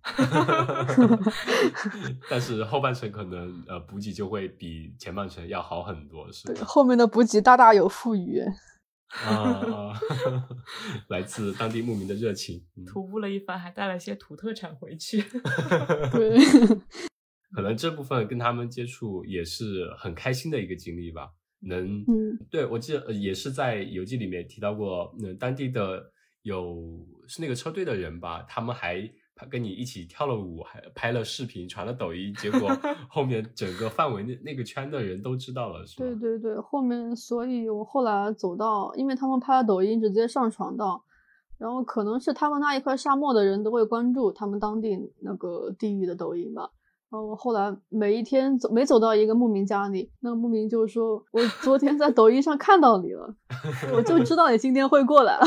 [2.30, 6.52] 但是后半程可能呃补给就会比前半程要好很多，是？
[6.64, 8.40] 后面的补给大大有富余。
[9.08, 10.00] 啊啊，
[11.08, 12.64] 来自当地牧民的热情。
[12.76, 15.22] 嗯徒步了一番，还带了些土特产回去。
[16.12, 16.38] 对，
[17.52, 21.30] 可能这部分跟他们接触也是很开心的一个经历吧。
[21.60, 29.10] 能，嗯，对我记得呃也是在游记里面提到过，嗯，当地的有是那个车队的人吧，他们还
[29.50, 32.68] 跟你一起跳了舞，还拍了视频，传了抖音，结果
[33.10, 36.06] 后面整个范围内那个圈的人都知道了，是吧？
[36.06, 41.02] 对对对，后面所以我后来走到，因为他们拍了抖音，直接上传到，
[41.58, 46.70] 然后可能是他们那一块沙漠的人都会关注他们当地那个地域的抖音吧。
[47.10, 53.34] 然后我后来每一天走，每走到一个牧民家里，那个牧民就说：“我昨天在抖音上看到你了，
[53.96, 55.46] 我就知道你今天会过来了。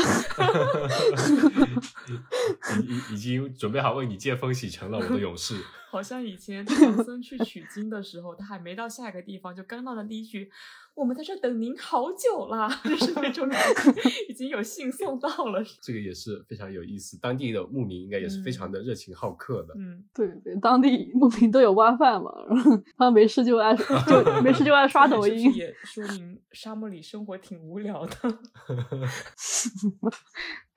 [2.82, 5.54] 已已已经准备好为你借风洗尘了，我的勇士。
[5.92, 10.50] 好像以前唐僧去取经的时候，他还没到下一个地方，就刚到的第一句
[10.96, 13.92] “我们在这等您好久了”，就是那种感觉，
[14.26, 15.62] 已经有信送到了。
[15.82, 19.74] 这个也是非常有意思，当地的牧民应该也是非常的热情好客的。
[19.76, 23.76] 嗯，对对，当地牧民都有 WiFi 嘛，然后他没事就爱
[24.08, 25.54] 就没事就爱刷抖 音。
[25.54, 28.38] 也说明沙漠里生活挺无聊的。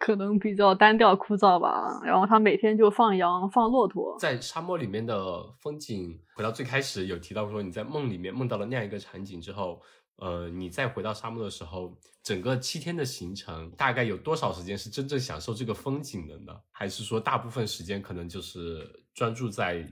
[0.06, 2.00] 可能比较单调枯燥吧。
[2.04, 4.16] 然后他每天就放羊、放骆驼。
[4.20, 9.82] 在沙漠里面的风景，回到最开始有提到说你在梦里面梦到了那样一个场景之后，
[10.18, 16.54] 呃，你再回到沙漠的时候，整个七天的行程大概有多少时间是真正享受这个风景的呢？
[16.72, 19.84] 还是说大部分时间可能就是专注在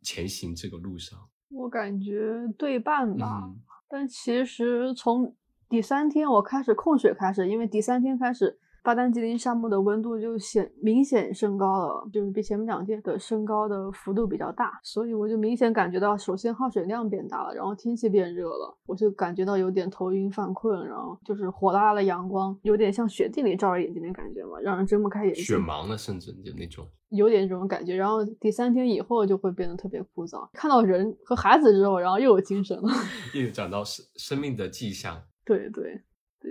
[0.00, 1.18] 前行这个路上？
[1.50, 3.42] 我感觉对半吧。
[3.44, 3.60] 嗯
[3.90, 5.34] 但其实从
[5.66, 25.44] 第三天我开始控水开始，因为第三天开始，巴丹吉林沙漠的温度就显明显升高了，就是比前面两天的升高的幅度比较大，所以我就明显感觉到，首先耗水量变大了，然后天气变热了，我就感觉到有点头晕犯困，然后就是火辣辣的阳光，有点像雪地里照着眼睛的感觉嘛，让人睁不开眼睛。
[25.44, 26.86] 雪盲了，甚至就那种。
[27.10, 30.46] 有点这种感觉，然后第三天以后就会变得特别枯燥。
[30.52, 32.88] 看到人和孩子之后，然后又有精神了。
[33.34, 35.22] 又有讲到生生命的迹象。
[35.42, 36.02] 对 对对，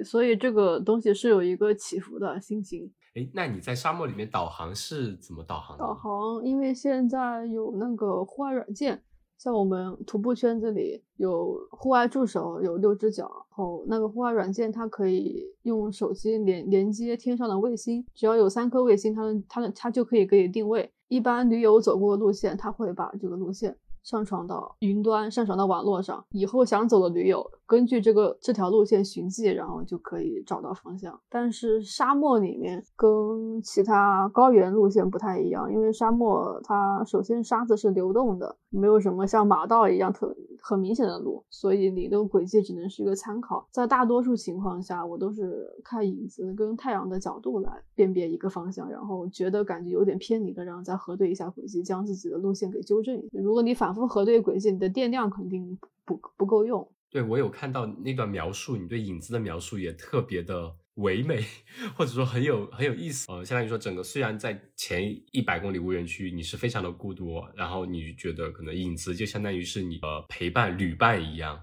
[0.04, 2.92] 所以这个东西是有一个起伏的心情。
[3.16, 5.84] 哎，那你在沙漠里面导航是怎么导航的？
[5.84, 9.02] 导航，因为现在有那个户外软件，
[9.38, 20.92] 像我们徒步圈子里有户外助手，有六只脚，然后那个户外软件它可以用手机连连接天上的卫星，只要有三颗卫星，它能它能它就可以给你定位。
[21.08, 23.76] 一般驴友走过的路线，它会把这个路线
[24.08, 26.24] 上传到云端，上传到网络上。
[26.32, 31.20] 以后想走的驴友，根据这个这条路线寻迹，然后就可以找到方向。
[31.30, 43.68] 但是沙漠里面跟其他高原路线不太一样，因为沙漠它首先沙子是流动的，没有什么像马道一样特很明显的路，所以你的轨迹只能是一个参考。
[43.72, 53.40] 在大多数情况下，我都是看影子跟太阳的角度来辨别一个方向，然后觉得感觉有点偏离了，然后再核对一下轨迹，将自己的路线给纠正一下。
[53.42, 56.90] 如果你反不核对轨迹，你的电量肯定不不够用。
[57.10, 61.42] 对我有看到那段描述，你对影子的描述也特别的唯美，
[61.96, 63.32] 或者说很有很有意思。
[63.32, 71.60] 呃，相当于说整个虽然在前一百公里无人区你是非常的孤独，然后你觉得可能影子就相当于是你的陪伴旅伴一样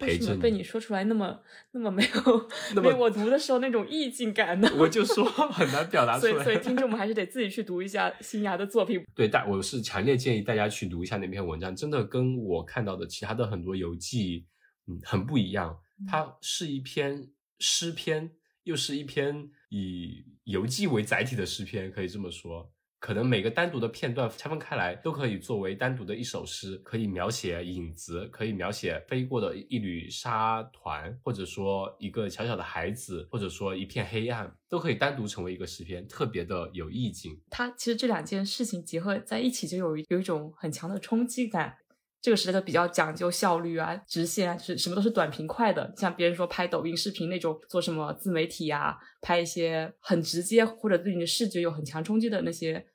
[0.00, 1.40] 为什么被你说出来那么
[1.72, 4.70] 那么没有那么被我读的时候那种意境感呢？
[4.76, 6.32] 我就说很难表达出来。
[6.32, 9.04] 所以所以听众们还是得自己去读一下新芽的作品。
[9.14, 14.46] 对，但我是强烈建议大家去读一下那篇文章，真的跟我看到的其他的很多游记，
[14.86, 15.76] 嗯，很不一样。
[16.06, 17.28] 它是一篇
[17.58, 18.30] 诗篇，
[18.62, 22.72] 又是一篇以游记为载体的诗篇，可以这么说。
[23.00, 37.40] 可能每个单独的片段拆分开来，都可以作为单独的一首诗，可以描写影子，可以描写飞过的一缕沙团，或者说一个小小的孩子，或者说一片黑暗，都可以单独成为一个诗篇，特别的有意境。
[37.50, 41.76] 它其实这两件事情结合在一起，就有有一种很强的冲击感。
[42.20, 45.92] 这个时代都比较讲究效率啊、直线啊，就是什么都是短平快的。
[45.96, 52.86] 像别人说拍抖音视频那种，做什么自媒体啊，拍一些很直接或者对你的视觉有很强冲击的那些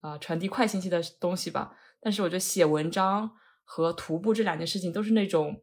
[0.00, 1.76] 啊、传递快信息的东西吧。
[2.00, 3.30] 但是我觉得写文章
[3.62, 5.62] 和徒步这两件事情都是那种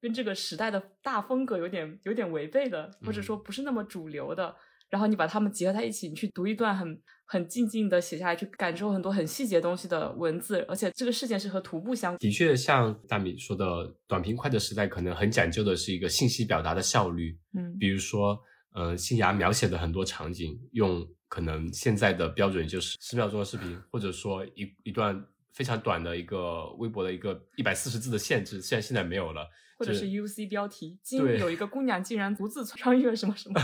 [0.00, 4.56] 跟这个时代的大风格有点有点违背的，或者说不是那么主流的。
[4.90, 12.16] 然后你把它们结合在一起，你去读一段很很静静的写下来，去感受很多很细节东西的文字，而且这个事件是和徒步相。
[12.18, 17.38] 的确，像大米说的，短平快的时代可能很讲究的是一个信息表达的效率。
[17.54, 18.38] 嗯，比如说，
[18.72, 25.22] 呃，新芽描写的很多场景，用可能现在的标准就是十秒钟的视频，或者说一一段
[25.58, 29.44] 非常短的一个微博的一个一百四十字的限制，现在现在没有了。
[29.76, 33.60] 或者是 UC 标题，今有一个姑娘竟然独自穿越什么什么。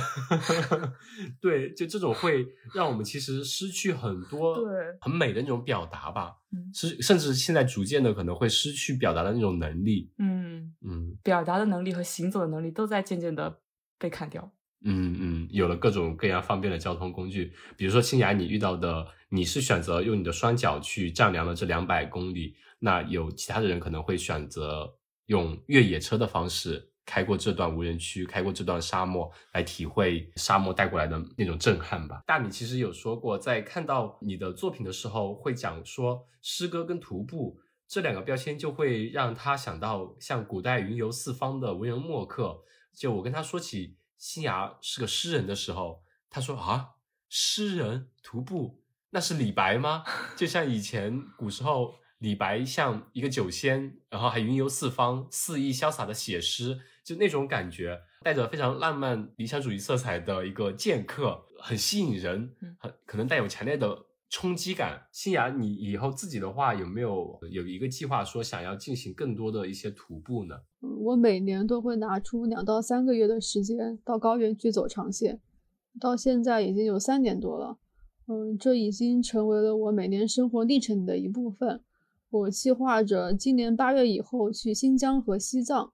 [1.40, 4.64] 对，就这种会让我们其实失去很多对
[5.00, 10.12] 很美的那种表达吧，嗯是甚至现在逐渐的可能会失去表达的那种能力。
[10.18, 13.60] 嗯，嗯表达的能力和行走的能力都在渐渐的
[13.98, 14.52] 被砍掉。
[14.84, 24.94] 嗯嗯，有了各种各样方便的交通工具，比如说青雅，你遇到的你是选择用你的双脚去丈量了这两百公里，那有其他的人可能会选择
[25.26, 32.22] 用越野车的方式开过这段无人区，开过这段沙漠，来体会沙漠带过来的那种震撼吧。
[32.26, 37.58] 大米其实有说过，在看到你的作品的时候，会讲说诗歌跟徒步
[37.88, 42.62] 这两个标签，就会让他想到像古代云游四方的文人墨客。
[42.94, 46.92] 就我跟他说起新芽是个诗人的时候，他说啊，
[47.28, 50.02] 诗人徒步那是李白吗？
[50.34, 65.00] 就像以前古时候李白像一个酒仙，然后还云游四方，肆意潇洒的写诗，就那种感觉，带着非常浪漫理想主义色彩的一个剑客，很吸引人嗯，很可能带有强烈的冲击感。
[65.12, 70.56] 新雅，你以后自己的话有没有有一个计划说想要进行更多的一些徒步呢？
[71.04, 75.40] 我每年都会拿出两到三个月的时间到高原去走长线，
[76.00, 77.78] 到现在已经有三年多了。
[78.26, 81.80] 嗯，这已经成为了我每年生活历程的一部分。
[82.30, 85.92] 我计划着今年八月以后去新疆和西藏，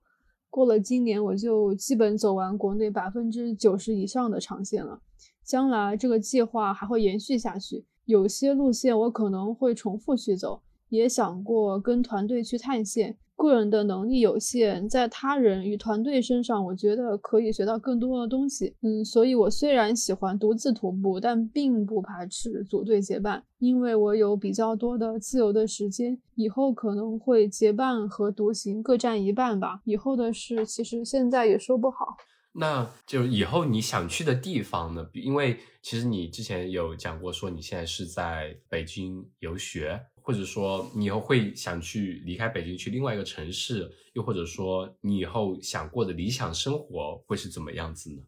[0.49, 4.99] 过了今年我就基本走完国内百分之九十以上的长线了。
[5.43, 13.17] 将来这个计划还会延续下去，有些路线我可能会重复去走，也想过跟团队去探险。
[13.37, 18.75] 个人的能力有限，在他人与团队身上，我觉得可以学到更多的东西。
[18.81, 26.19] 嗯，所以我虽然喜欢独自徒步，但并不排斥组队结伴，因为我有比较多的自由的时间。
[26.35, 29.81] 以后可能会结伴和独行各占一半吧。
[29.85, 32.17] 以后的事其实现在也说不好。
[32.53, 35.09] 那就以后你想去的地方呢？
[35.13, 48.21] 因为其实你之前有讲过，说你现在是在北京游学，或者说你以后会想去离开北京去另外一个城市，又或者说你以后想过的理想生活会是怎么样子呢？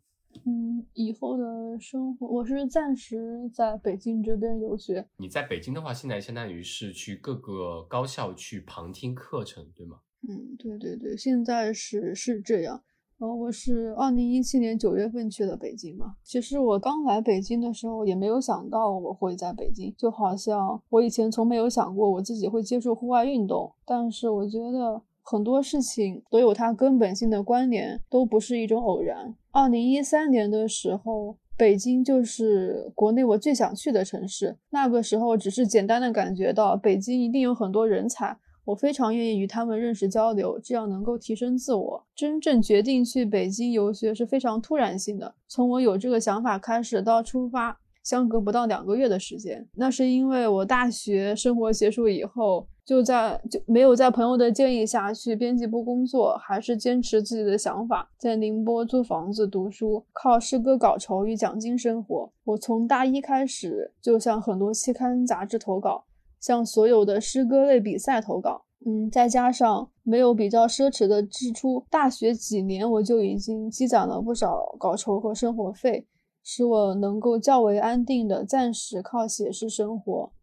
[0.45, 1.43] 嗯，以后的
[1.79, 3.19] 生活，我是暂时
[3.53, 5.05] 在北京这边游学。
[5.17, 9.99] 你在北京的话，现在相当于是去各个高校去旁听课程，对吗？
[10.27, 12.83] 嗯，对对对，现在是是这样。
[13.31, 16.15] 我是二零一七年九月份去的北京嘛。
[16.23, 23.71] 其实我刚来北京的时候，也没有想到我会在北京，就好像我以前从没有想过我自己会接触户外运动。
[23.85, 29.35] 但是我觉得很多事情都有它根本性的关联，都不是一种偶然。
[29.51, 34.57] 二零一三年的时候，北京就是国内我最想去的城市。
[34.71, 38.37] 那个时候只是简单的感觉到北京一定有很多人才。
[38.65, 42.05] 我非常愿意与他们认识交流，这样能够提升自我。
[42.15, 49.67] 真正决定去北京游学是非常突然性的，从我有这个想法开始到出发，相隔不到两个月的时间。
[49.75, 62.31] 那是因为我大学生活结束以后，就在就没有在朋友的建议下去编辑部工作，还是坚持自己的想法，在宁波租房子读书，靠诗歌稿酬与奖金生活。
[62.45, 66.05] 我从大一开始就向很多期刊杂志投稿。
[66.43, 76.05] 向所有的诗歌类比赛投稿，嗯，再加上没有比较奢侈的支出，大学几年我就已经积攒了不少稿酬和生活费，
[76.43, 80.33] 使我能够较为安定的暂时靠写诗生活。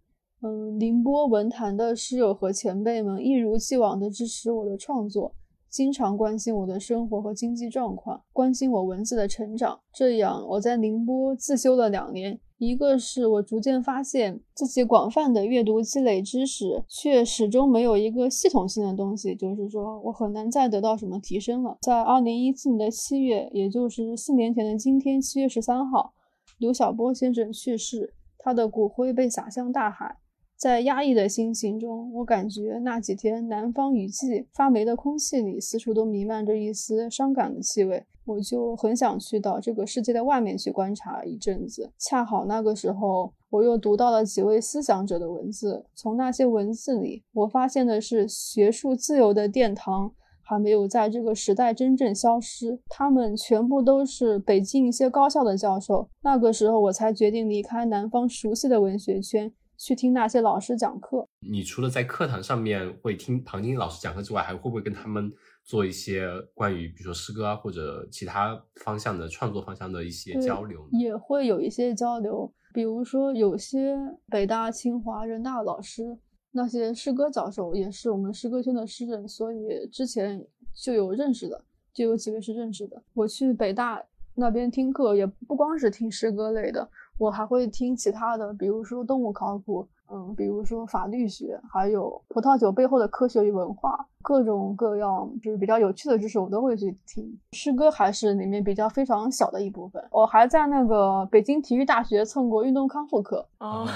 [0.41, 5.35] 嗯，宁波文坛的诗友和前辈们一如既往的支持我的创作，
[5.69, 9.79] 经常关心我的生活和经济状况，关心我文字的成长。
[9.93, 12.41] 这样，我在宁波自修了两年。
[12.61, 21.79] 一个是我逐渐发现自己广泛的阅读积累知识，却始终没有一个系统性的东西，就是说我很难再得到什么提升了。
[21.81, 26.13] 在二零一七年的七月，也就是四年前的今天，七月十三号，
[26.59, 30.19] 刘晓波先生去世，他的骨灰被撒向大海。
[30.55, 38.05] 在压抑的心情中，我感觉那几天南方雨季发霉的空气里，四处都弥漫着一丝伤感的气味。
[38.31, 41.91] 我就很想去到这个世界的外面去观察一阵子。
[41.99, 45.85] 恰好那个时候，我又读到了几位思想者的文字。
[45.95, 50.13] 从那些文字里，我发现的是学术自由的殿堂，
[50.43, 56.09] 还没有在这个时代真正消失，他们全部都是北京一些高校的教授。
[56.23, 61.27] 那个时候，我才决定离开南方熟悉的文学圈，去听那些老师讲课。
[61.41, 65.33] 你除了在课堂上面会听旁听老师讲课之外，还会不会跟他们
[65.65, 70.89] 做一些关于比如说诗歌啊或者其他方向的创作方向的一些交流？
[70.93, 73.97] 也会有一些交流，比如说有些
[74.29, 76.19] 北大、清华、人大老师，
[76.51, 83.01] 那些诗歌教授也是我们诗歌圈的诗人，所以之前就有认识的，就有几位是认识的。
[83.15, 84.03] 我去北大
[84.35, 86.89] 那边听课，也不光是听诗歌类的，
[87.19, 97.39] 我还会听其他的，比如说动物考古，嗯，比如说法律学，还有葡萄酒背后的科学与文化，各种各样就是比较有趣的知识，我都会去听。
[97.53, 100.03] 诗歌还是里面比较非常小的一部分。
[100.11, 103.49] 我还在那个北京体育大学蹭过运动康复课。
[103.59, 103.87] 哦，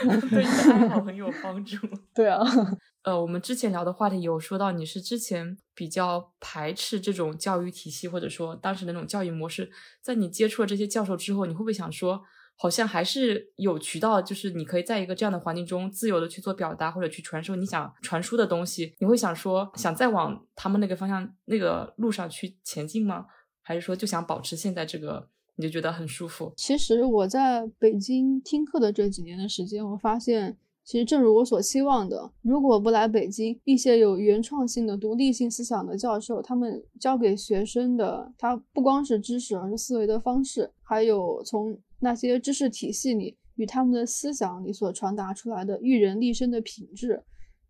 [0.00, 1.76] 对你的爱好很有帮助。
[2.12, 2.42] 对啊，
[3.04, 9.70] 呃，我们之前聊的话题有说到，你是之前比较排斥这种教育体系，或者说当时那种教育模式。
[10.02, 12.20] 在你接触了这些教授之后，你会不会想说，
[12.58, 18.94] 好像还是有渠道，就是你可以在一个这样的环境中自由的去做表达，或者去传授你想传输的东西？
[18.98, 23.26] 你会想说，想再往他们那个方向、那个路上去前进吗？
[23.62, 26.52] 还是说就想保持现在这个，你就觉得很舒服？
[26.56, 47.22] 其实我在北京听课的这几年的时间，我发现，其实正如我所期望的，如果不来北京，一些有原创性的、独立性思想的教授，他们教给学生的，他不光是知识，而是思维的方式，还有从那些知识体系里与他们的思想里所传达出来的育人立身的品质。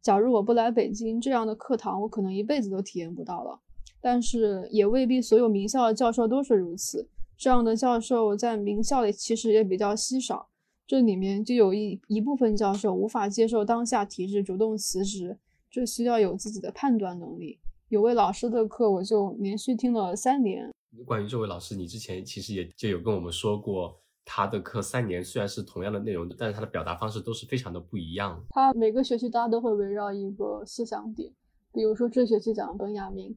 [0.03, 3.61] 假如我不来北京，这样的课堂我可能一辈子都体验不到了。
[4.01, 7.09] 但是也未必所有名校的教授都是如此。
[7.37, 10.49] 这样的教授在名校里其实也比较稀少，
[10.87, 15.37] 这里面就有一一部分教授无法接受当下体制，主动辞职，
[15.71, 17.59] 这需要有自己的判断能力。
[17.89, 20.71] 有位老师的课，我就连续听了三年。
[21.05, 28.45] 关于这位老师，你之前其实也就有跟我们说过，他的课三年虽然是同样的内容，但是他的表达方式都是非常的不一样。
[28.51, 31.33] 他每个学期大家都会围绕一个思想点，
[31.73, 33.35] 比如说这学期讲本雅明，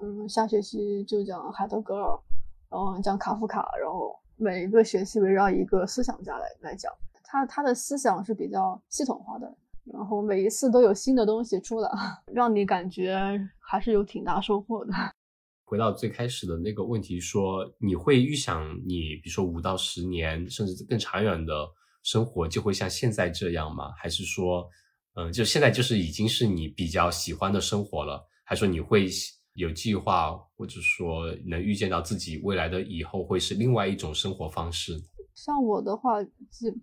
[0.00, 2.18] 嗯，下学期就讲海德格尔，
[2.70, 6.90] 然后讲卡夫卡，然后每一个学期围绕一个思想家来来讲。
[7.24, 9.52] 他他的思想是比较系统化的，
[9.84, 11.90] 然后每一次都有新的东西出来，
[12.32, 14.92] 让你感觉还是有挺大收获的。
[15.64, 21.66] 回到最开始的那个问题说，你会预想你比如说五到十年甚至更长远的
[22.02, 23.92] 生活就会像现在这样吗？
[23.96, 24.68] 还是说，
[25.14, 28.22] 嗯、就现在就是已经是你比较喜欢的生活了？
[28.44, 29.08] 还是说你会
[29.54, 34.92] 有计划，或者说能预见到自己未来的以后会是另外一种生活方式？
[35.34, 36.22] 像我的话，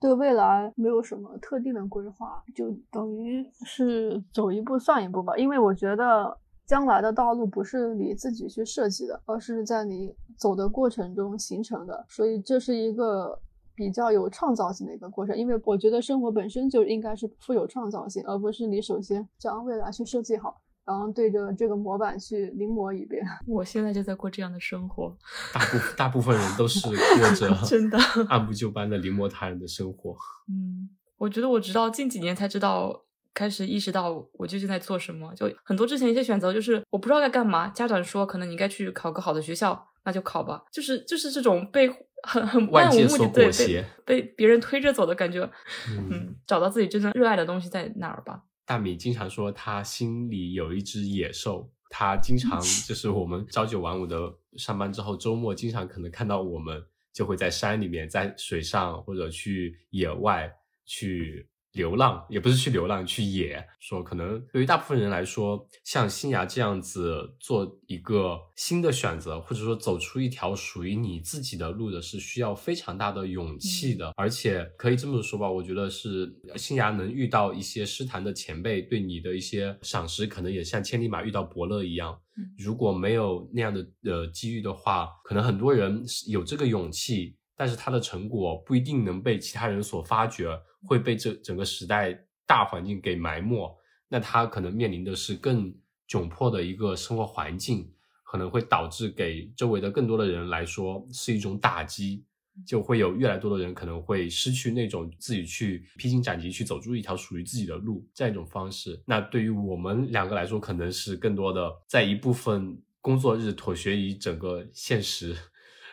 [0.01, 5.37] 对未来没有什么特定的规划，就等于是走一步算一步吧。
[5.37, 6.35] 因为我觉得
[6.69, 13.41] 将来的道路不是你自己去设计的，而是在你走的过程中形成的，所以这是一个
[13.73, 15.35] 比较有创造性的一个过程。
[15.35, 23.25] 因为我觉得生活本身就应该是富有创造性，而不是你首先将未来去设计好，然后对着这个模板去临摹一遍。
[23.47, 25.17] 我现在就在过这样的生活，
[25.51, 26.95] 大部大部分人都是过
[27.33, 27.97] 着 真的
[28.27, 30.15] 按部就班的临摹他人的生活。
[30.47, 30.87] 嗯，
[31.17, 35.33] 我觉得我直到近几年才知道，开始意识到我究竟在做什么。
[35.35, 37.67] 就很多之前一些选择，就是我不知道该干嘛。
[37.69, 40.63] 家长说，可能你应该去考个好的学校，那就考吧。
[40.71, 41.89] 就是就是这种被
[42.23, 45.41] 很很漫无目的对所裹挟被被别人推着走的感觉。
[45.89, 48.43] 嗯嗯，找到自己真正热爱的东西在哪儿吧。
[48.65, 60.51] 大米经常说他心里有一只野兽，他经常 就是我们朝九晚五的上班之后，周末经常可能看到我们就会在山里面、在水上或者去野外
[60.85, 63.63] 去流浪，也不是去流浪，去野。
[63.79, 74.11] 说可能对于大部分人来说，像新芽这样子做一个新的选择，或者说走出一条属于你自己的路的，是需要非常大的勇气的。
[74.15, 82.19] 而且可以这么说吧，我觉得是新芽能遇到一些诗坛的前辈对你的一些赏识，可能也像千里马遇到伯乐一样。
[82.37, 90.47] 嗯如果没有那样的呃机遇的话，可能很多人有这个勇气，但是他的成果不一定能被其他人所发掘，
[90.87, 92.17] 会被这整个时代
[92.47, 93.69] 大环境给埋没。
[94.07, 95.75] 那他可能面临的是更
[96.07, 97.91] 窘迫的一个生活环境，
[98.23, 102.23] 可能会导致给周围的更多的人来说是一种打击，
[102.65, 108.97] 就会有越来越多的人可能会失去那种自己去披荆斩棘、去走出一条属于自己的路这样一种方式。
[109.05, 115.35] 那对于我们两个来说，可能是更多的在一部分工作日妥协于整个现实，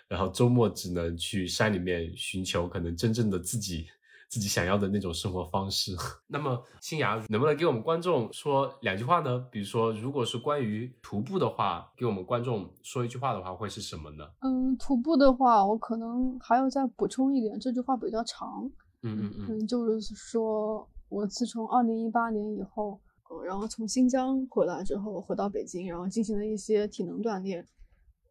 [0.09, 3.87] 然后周末只能去山里面寻求可能真正的自己
[4.28, 5.97] 自己想要的那种生活方式。
[6.27, 9.39] 那么，新芽能不能给我们观众说两句话呢？
[9.51, 14.24] 比如说，如果是关于徒步的话，给我们观众说一句话的话，会是什么呢？
[14.41, 18.69] 嗯，徒步的话，我可能还要再补充一点，这句话比较长。
[19.03, 27.65] 嗯嗯嗯，嗯，就是说我自从二零一八年以后，呃然后从新疆回来之后，回到北京，然后进行了一些体能锻炼。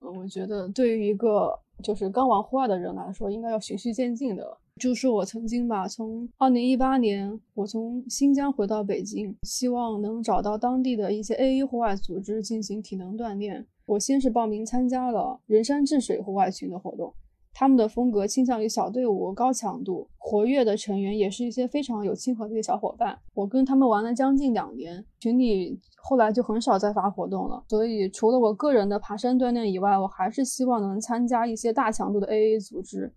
[0.02, 4.58] 嗯，我觉得对于一个就是刚玩户外的人来说，应该要循序渐进的。
[4.82, 13.66] 就是我曾经吧，从二零一八年我从新疆回到北京，希望能找到当地的一些 A A 户外组织进行体能锻炼。
[13.86, 17.14] 我先是报名参加了人山治水户外群的活动，
[17.58, 23.18] 他们的风格倾向于小队伍、高强度，活跃的成员也是一些非常有亲和力的小伙伴。
[23.34, 27.64] 我跟他们玩了将近两年，群里后来就很少再发活动了。
[27.70, 33.14] 所以除了我个人的爬山锻炼以外，我还是希望能参加一些大强度的 AA 组织。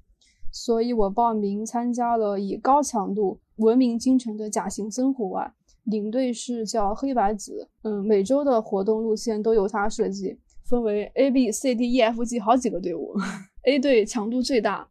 [0.53, 5.53] 所以我报名参加了以高强度闻名京城的甲行僧户外，
[5.83, 7.69] 领队是叫黑白子。
[7.83, 10.39] 嗯，每周的活动路线都由他设计，
[10.69, 13.15] 分为 A、B、C、D、E、F、G 好几个队伍。
[13.65, 14.87] A 队强度最大，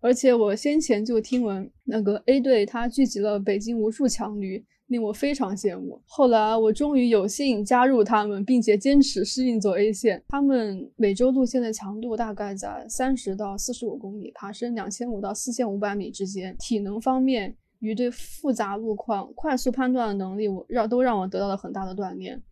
[0.00, 6.02] 而且我先前就听闻那个 A 队它聚集了北京无数强驴，令我非常羡慕。
[6.04, 10.22] 后来我终于有幸加入他们，并且坚持适应走 A 线。
[10.28, 16.54] 他们每周路线的强度大概在三十到四十五公里，爬升两千五到四千五百米之间。
[16.58, 22.42] 体能方面与对复杂路况快速判断的能力，我让都让我得到了很大的锻炼。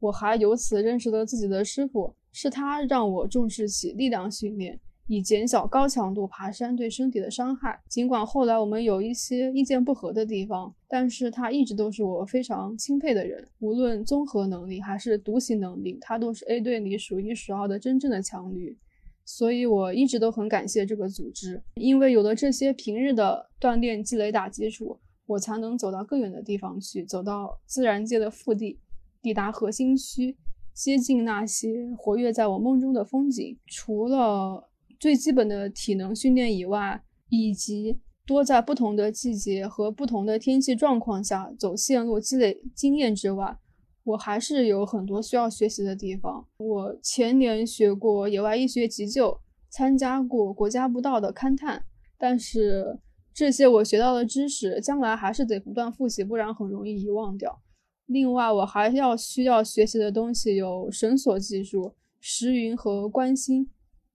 [0.00, 4.78] 我还由此认识了自己的师傅，是他让我重视起力量训练。
[5.10, 7.80] 以减小高强度爬山对身体的伤害。
[7.88, 13.42] 尽管后来我们有一些意见不合的地方，但是他一直都是我非常钦佩的人。
[13.60, 18.76] 无论综合能力还是独行能力，他都是 A 队里数一数二的真正的强驴。
[19.24, 28.78] 所以我一直都很感谢这个组织，因为有了这些平日的锻炼积累打基础，我才能走到更远的地方去，走到自然界的腹地，
[29.22, 30.36] 抵达核心区，
[30.78, 33.58] 接近那些活跃在我梦中的风景。
[33.66, 43.58] 除了最基本的体能训练以外，以及多在不同的季节和不同的天气状况下走线路积累经验之外，
[44.04, 46.46] 我还是有很多需要学习的地方。
[46.58, 51.82] 我前年学过野外医学急救，参加过国家步道的勘探，
[52.16, 53.00] 但是
[53.34, 57.60] 这些我学到的知识，将来还是得不断复习，不然很容易遗忘掉。
[58.08, 63.68] 另外，我还要需要学习的东西有绳索技术、时云和观星。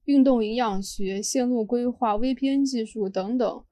[0.06, 3.64] 运动营养学、线路规划、VPN 技术等等，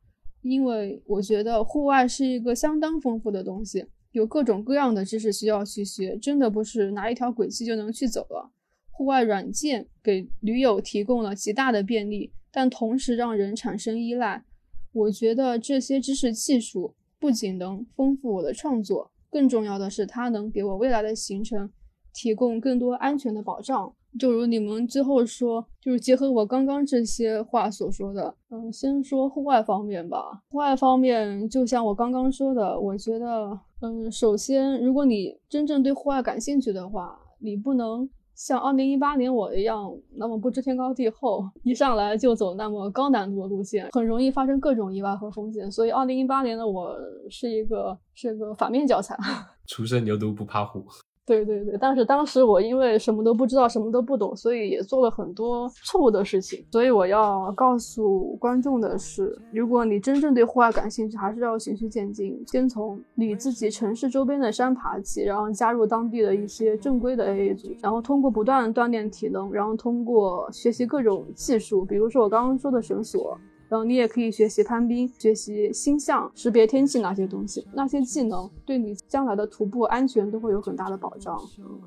[0.44, 8.50] 因为我觉得户外是一个相当丰富的东西，有各种各样的知识需要去学，真的不是拿一条轨迹就能去走了。
[8.92, 14.46] 户外软件给驴友提供了极大的便利，但同时让人产生依赖。
[14.94, 21.72] 我觉得这些知识技术不仅能丰富我的创作，更重要的是它能给我未来的行程
[22.14, 23.92] 提供更多安全的保障。
[24.20, 30.44] 就如你们之后说，就是结合我刚刚这些话所说的，嗯，先说户外方面吧。
[30.50, 38.10] 户外方面，就像我刚刚说的，我觉得，嗯，首先，如果你真正对户外感兴趣的话，你不能
[38.42, 45.72] 像二零一八年我一样，那么不知天高地厚，一上来就走那么高难度的路线，很容易发生各种意外和风险。
[45.72, 46.98] 所以，二零一八年的我
[47.30, 49.16] 是一个是个反面教材。
[49.68, 50.84] 初生牛犊不怕虎。
[51.24, 56.66] 对对对，但是当时我因为什么都不知道，什么都不懂，所以也做了很多错误的事情。
[56.72, 73.38] 所以我要告诉观众的是，如果你真正对户外感兴趣，还是要循序渐进，先从你自己城市周边的山爬起，然后加入当地的一些正规的 AA 组，然后通过不断锻炼体能，然后通过学习各种技术，比如说我刚刚说的绳索。
[73.72, 81.40] 然后你也可以学习攀冰，学习星象、识别天气那些东西，那些技能对你将来的徒步安全都会有很大的保障。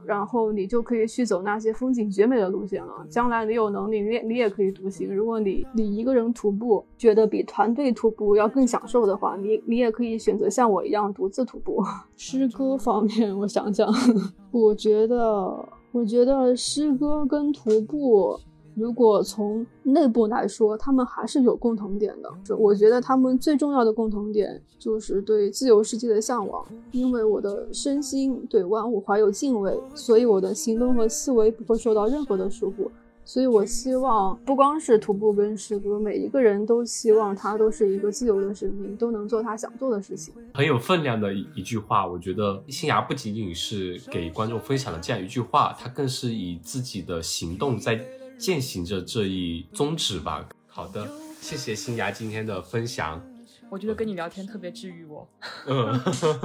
[0.06, 3.06] 然后你就可以去走那些风景绝美的路线了。
[3.10, 5.14] 将来你有能力，你也你也可以独行。
[5.14, 11.84] 如果你你一个人徒步觉得比团队徒步要更享受的话，你你也可以选择像我一样独自徒步。
[12.16, 13.86] 诗歌方面，我想想，
[14.50, 18.40] 我觉得我觉得诗歌跟徒步。
[18.76, 22.56] 如果从内部来说，他们还是有共同点的。
[22.56, 26.64] 我觉得他们最重要的共同点就是对自由世界的向往。
[26.90, 32.88] 因为我的身心对万物怀有敬畏，所以我的行动和思维不会受到任何的束缚。
[33.26, 40.34] 所以我希望，不光是徒步跟诗歌，每一个人都希望他都是一个自由的生命，都能做他想做的事情。
[40.52, 48.04] 很有分量的一一句话，我觉得新芽不仅仅是给观众分享的这样一句话，他更是以自己的行动在。
[48.38, 50.48] 践行着这一宗旨吧。
[50.66, 51.08] 好的，
[51.40, 53.24] 谢谢新芽今天的分享。
[53.70, 55.28] 我觉得跟你聊天特别治愈我，
[55.66, 56.00] 嗯，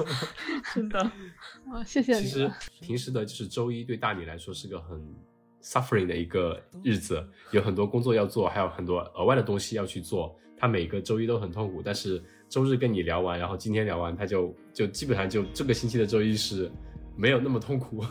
[0.73, 0.99] 真的。
[0.99, 2.49] 啊， 谢谢其实。
[2.81, 4.99] 平时的就是周一对大米来说是个很
[5.61, 10.35] suffering 的一个日子，有很多工作要做，还有很多额外的东西要去做。
[10.57, 16.71] 他每个周一都很痛苦，但是周日跟你聊完，然后今天聊完，他就就基本上就这个星期的周一是
[17.15, 18.03] 没有那么痛苦。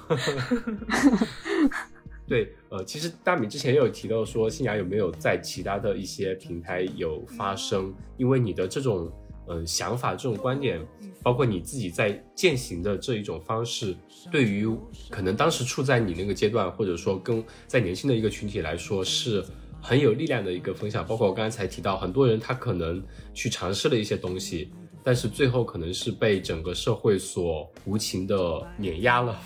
[2.29, 7.95] 对，呃，其实大米之前也有提到说，新雅有没有在其他的一些平台有发声？
[8.19, 9.11] 因为你的这种
[9.47, 10.79] 呃想法、这种观点，
[11.23, 13.97] 包括你自己在践行的这一种方式，
[14.31, 14.69] 对于
[15.09, 19.43] 可能当时处在你那个阶段，或者说跟在年轻的一个群体来说，是
[19.81, 21.07] 很有力量的一个分享。
[21.07, 23.03] 包括我刚才提到，很多人他可能
[23.33, 24.71] 去尝试了一些东西，
[25.03, 29.41] 但是最后可能是被整个社会所无情的碾压了，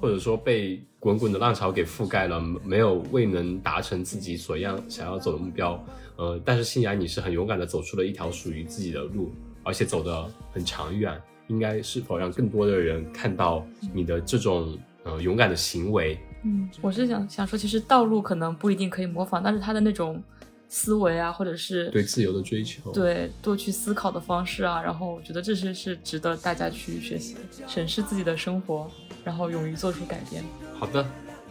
[0.00, 5.78] 或者说被滚滚的浪潮给覆盖了，没有未能达成自己所要想要走的目标。
[6.16, 9.30] 呃，但是新雅你是很勇敢的走出了一条属于自己的路，
[9.62, 11.20] 而且走得很长远。
[11.48, 16.18] 应该是否让更多的人看到你的这种呃勇敢的行为？
[16.42, 20.22] 嗯，我是想想说，其实道路可能不一定可以模仿，但是他的那种
[20.70, 27.36] 思维啊，或者是对自由的追求，对多去思考的方式啊，然后我觉得这些是值得大家去学习、
[27.68, 28.90] 审视自己的生活，
[29.22, 30.42] 然后勇于做出改变。
[30.78, 31.06] 好的，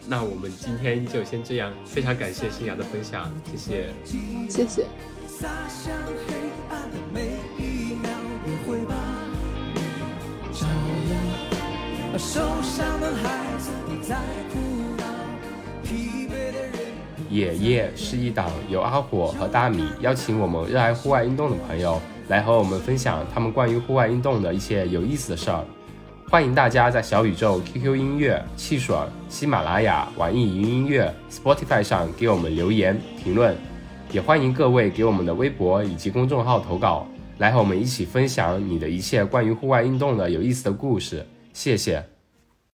[0.07, 3.89] 那我们今天就先这样，非常感谢新雅的分享，谢谢。
[4.49, 4.85] 谢谢。
[5.27, 5.93] 洒向
[6.27, 6.35] 黑
[6.69, 7.21] 暗的每
[7.57, 8.09] 一秒，
[8.45, 8.93] 也会把
[9.73, 9.81] 你
[10.53, 10.67] 照
[11.07, 11.11] 亮。
[12.13, 14.15] 而受伤的孩子不再
[14.51, 14.59] 哭
[14.97, 15.03] 闹，
[15.83, 16.71] 疲惫的人。
[17.29, 25.65] 野夜是一档由阿火和大米邀请我们热爱户外运动的朋友来和我们分享他们关于户外运动的一些有意思的事儿。
[26.33, 28.97] 欢迎大家在小宇宙、QQ 音乐、汽水、
[29.29, 33.55] 喜马拉雅、网易云音乐、Spotify 上给我们留言评论，
[34.11, 37.07] 也欢迎各位给我们的微博以及公众号投稿，
[37.37, 41.23] 来和我们一起分享你的一切关于户外运动的有意思的故事。
[41.53, 42.03] 谢谢。